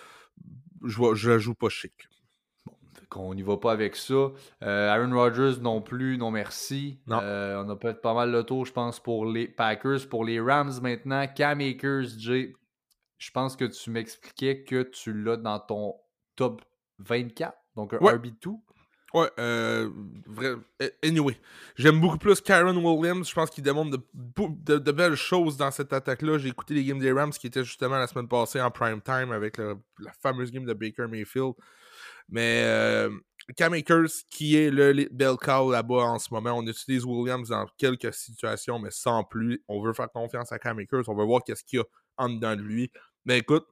[0.85, 1.93] je vois- je la joue pas chic.
[2.95, 4.15] Fait qu'on n'y va pas avec ça.
[4.63, 7.01] Euh, Aaron Rodgers non plus, non merci.
[7.07, 7.19] Non.
[7.19, 10.09] On a peut-être pas mal le tour, je pense, pour les Packers.
[10.09, 12.53] Pour les Rams maintenant, Cam Akers, Jay,
[13.19, 15.95] je pense que tu m'expliquais que tu l'as dans ton
[16.37, 16.63] top
[16.99, 18.14] 24, donc un Ouais.
[18.14, 18.55] RB2.
[19.14, 19.89] Ouais, euh,
[20.26, 20.57] vrai,
[21.03, 21.35] anyway,
[21.76, 23.26] j'aime beaucoup plus Karen Williams.
[23.26, 26.37] Je pense qu'il démontre de, bou- de- de belles choses dans cette attaque-là.
[26.37, 29.33] J'ai écouté les games des Rams qui étaient justement la semaine passée en prime time
[29.33, 31.55] avec le- la fameuse game de Baker Mayfield.
[32.29, 33.09] Mais euh,
[33.57, 37.66] Cam Akers, qui est le bell cow là-bas en ce moment, on utilise Williams dans
[37.79, 39.64] quelques situations, mais sans plus.
[39.68, 41.09] On veut faire confiance à Cam Akers.
[41.09, 41.87] On veut voir qu'est-ce qu'il y a
[42.18, 42.91] en dedans de lui.
[43.24, 43.66] Mais écoute,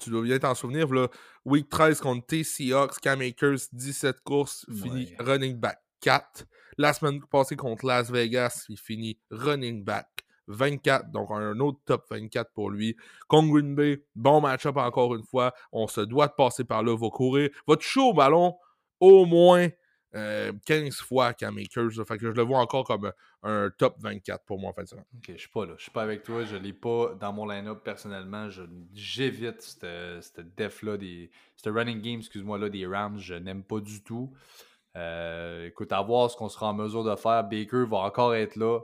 [0.00, 1.08] tu dois bien t'en souvenir, là,
[1.44, 5.24] Week 13 contre T Seahawks, Cam Akers, 17 courses, finit Ouais.
[5.24, 6.44] running back 4.
[6.78, 10.08] La semaine passée contre Las Vegas, il finit running back
[10.48, 12.96] 24, donc un autre top 24 pour lui.
[13.28, 15.54] Contre Green Bay, bon match-up encore une fois.
[15.72, 17.48] On se doit de passer par là, va courir.
[17.66, 18.54] Va toucher au ballon
[19.00, 19.68] au moins
[20.14, 21.96] euh, 15 fois Cam Akers.
[21.96, 22.04] là.
[22.04, 23.12] Fait que je le vois encore comme
[23.42, 24.82] un, un top 24 pour moi en fin.
[25.16, 25.74] Ok, je suis pas là.
[25.76, 26.44] Je suis pas avec toi.
[26.44, 28.48] Je l'ai pas dans mon line-up personnellement.
[28.92, 30.96] J'évite cette, def-là,
[31.56, 33.18] ce running game, excuse-moi, là, des Rams.
[33.18, 34.32] Je n'aime pas du tout.
[34.96, 37.44] Euh, écoute, à voir ce qu'on sera en mesure de faire.
[37.44, 38.80] Baker va encore être là.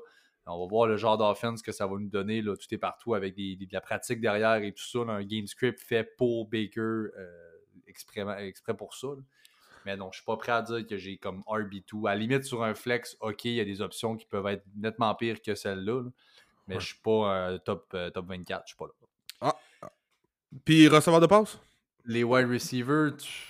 [0.46, 2.42] On va voir le genre d'offense que ça va nous donner.
[2.42, 4.98] Là, tout est partout avec de la pratique derrière et tout ça.
[5.00, 7.50] un game script fait pour Baker euh,
[7.86, 9.08] exprès, pour ça.
[9.86, 12.06] Mais non, je suis pas prêt à dire que j'ai comme RB2.
[12.08, 14.64] À la limite, sur un flex, ok, il y a des options qui peuvent être
[14.76, 16.02] nettement pires que celle-là.
[16.02, 16.10] là.
[16.68, 16.80] Mais Ouais.
[16.80, 18.62] je suis pas euh, top, euh, top 24.
[18.66, 19.52] Je suis pas là.
[20.64, 21.58] Puis receveur de passe?
[22.04, 23.46] Les wide receivers, tu-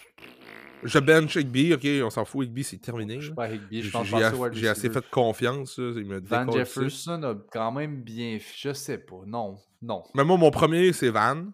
[0.82, 3.20] Je bench Higby, ok, on s'en fout, Higby c'est terminé.
[3.20, 5.76] je suis pas Higby, je J'ai pense j'ai j'ai assez fait confiance.
[5.78, 8.38] il me Van Jefferson a quand même bien.
[8.56, 9.20] Je sais pas.
[9.26, 10.04] Non, non.
[10.14, 11.44] Mais moi, mon premier, c'est Van.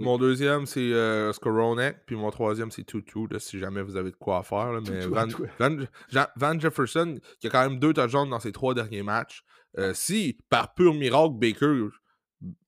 [0.00, 2.04] Mon deuxième, c'est euh, Skoronek.
[2.06, 4.72] Puis mon troisième, c'est Tutu, là, si jamais vous avez de quoi faire.
[4.72, 4.80] là.
[4.88, 5.00] Mais
[6.36, 9.42] Van, Jefferson, qui a quand même deux touchdowns dans ses trois derniers matchs.
[9.78, 11.88] euh, si, par pur miracle, Baker.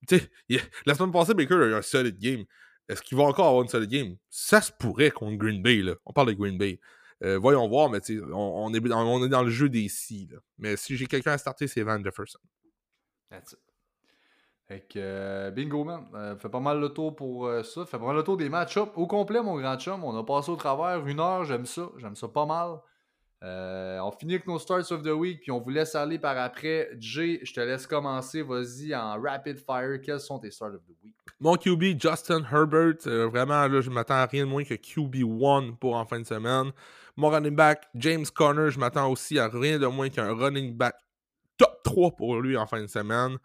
[0.08, 2.44] Tu sais, il- la semaine passée, Baker a eu un solid game.
[2.88, 4.16] Est-ce qu'il va encore avoir une solid game?
[4.28, 5.76] Ça se pourrait contre Green Bay.
[5.82, 5.94] Là.
[6.04, 6.80] On parle de Green Bay.
[7.22, 9.68] Euh, voyons voir, mais tu sais, on, on est dans, on est dans le jeu
[9.68, 10.26] des si.
[10.32, 10.38] là.
[10.58, 12.38] Mais si j'ai quelqu'un à starter, c'est Van Jefferson.
[13.30, 13.58] That's it.
[14.70, 16.06] Fait que, euh, bingo, man.
[16.14, 17.84] Euh, fait pas mal le tour pour euh, ça.
[17.86, 20.04] Fait pas mal le tour des match-ups au complet, mon grand chum.
[20.04, 21.44] On a passé au travers une heure.
[21.44, 21.90] J'aime ça.
[21.98, 22.78] J'aime ça pas mal.
[23.42, 26.90] On finit avec nos starts of the week, puis on vous laisse aller par après.
[27.00, 28.42] Jay, je te laisse commencer.
[28.42, 30.00] Vas-y en rapid fire.
[30.00, 31.16] Quels sont tes starts of the week?
[31.40, 35.96] Mon QB, Justin Herbert, vraiment, là, je m'attends à rien de moins que QB1 pour
[35.96, 36.70] en fin de semaine.
[37.16, 40.94] Mon running back, James Conner, je m'attends aussi à rien de moins qu'un running back
[41.56, 43.36] top 3 pour lui en fin de semaine.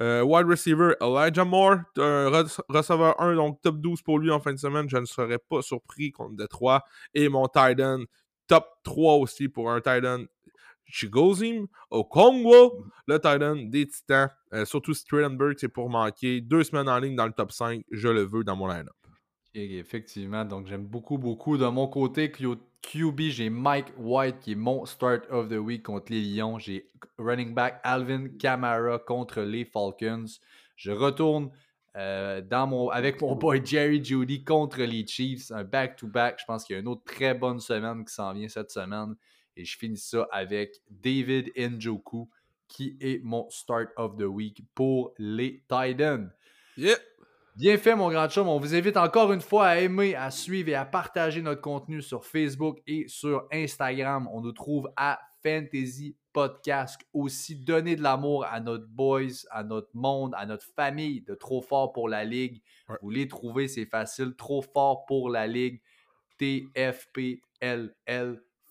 [0.00, 4.40] Euh, wide receiver, Elijah Moore, un re- receveur 1, donc top 12 pour lui en
[4.40, 4.88] fin de semaine.
[4.88, 6.82] Je ne serais pas surpris contre Détroit.
[7.14, 8.04] Et mon tight end,
[8.46, 10.24] top 3 aussi pour un tight end.
[10.86, 14.28] Chigozim Okongwo, le tight end des Titans.
[14.52, 16.40] Euh, surtout Strellenberg, c'est pour manquer.
[16.40, 18.99] Deux semaines en ligne dans le top 5, je le veux dans mon line-up.
[19.54, 21.56] Effectivement, donc j'aime beaucoup, beaucoup.
[21.58, 26.12] De mon côté, QB, j'ai Mike White qui est mon start of the week contre
[26.12, 26.58] les Lions.
[26.58, 30.26] J'ai running back Alvin Kamara contre les Falcons.
[30.76, 31.50] Je retourne
[31.96, 35.50] euh, dans mon, avec mon boy Jerry Judy contre les Chiefs.
[35.50, 36.38] Un back-to-back.
[36.40, 39.16] Je pense qu'il y a une autre très bonne semaine qui s'en vient cette semaine.
[39.56, 42.30] Et je finis ça avec David Njoku
[42.68, 46.30] qui est mon start of the week pour les Titans.
[46.76, 46.96] Yeah!
[47.56, 48.48] Bien fait, mon grand chum.
[48.48, 52.00] On vous invite encore une fois à aimer, à suivre et à partager notre contenu
[52.00, 54.28] sur Facebook et sur Instagram.
[54.32, 57.00] On nous trouve à Fantasy Podcast.
[57.12, 61.60] Aussi, donner de l'amour à notre boys, à notre monde, à notre famille de Trop
[61.60, 62.62] Fort pour la Ligue.
[62.88, 62.96] Ouais.
[63.02, 64.34] Vous les trouvez, c'est facile.
[64.36, 65.80] Trop Fort pour la Ligue.
[66.38, 67.92] TFPLL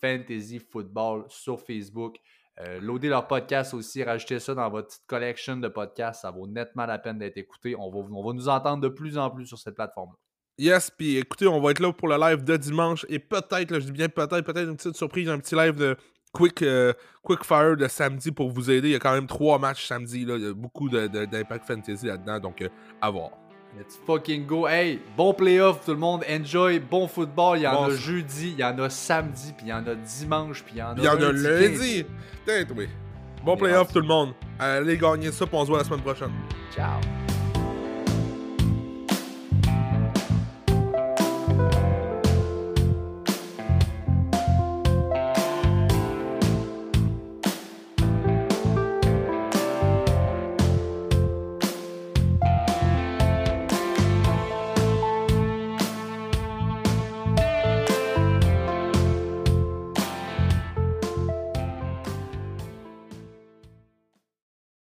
[0.02, 2.18] Fantasy Football sur Facebook.
[2.62, 6.46] Euh, loader leur podcast aussi, rajouter ça dans votre petite collection de podcasts, ça vaut
[6.46, 7.76] nettement la peine d'être écouté.
[7.78, 10.12] On va, on va nous entendre de plus en plus sur cette plateforme.
[10.58, 13.86] Yes, puis écoutez, on va être là pour le live de dimanche et peut-être, je
[13.86, 15.96] dis bien peut-être, peut-être une petite surprise, un petit live de
[16.34, 16.92] quick, euh,
[17.24, 18.90] quick fire de samedi pour vous aider.
[18.90, 20.36] Il y a quand même trois matchs samedi, là.
[20.36, 22.68] il y a beaucoup de- de- d'impact fantasy là-dedans, donc euh,
[23.02, 23.32] à voir.
[23.78, 24.68] Let's fucking go.
[24.68, 26.24] Hey, bon playoff tout le monde.
[26.30, 26.80] Enjoy.
[26.80, 27.60] Bon football.
[27.60, 29.86] Il y en Bon, a jeudi, il y en a samedi, puis il y en
[29.86, 32.06] a dimanche, puis il y en a il y en a lundi.
[32.46, 32.90] Peut-être, oui.
[33.44, 34.34] Bon playoff tout le monde.
[34.60, 36.32] Allez gagner ça, puis on se voit la semaine prochaine.
[36.76, 37.00] Ciao.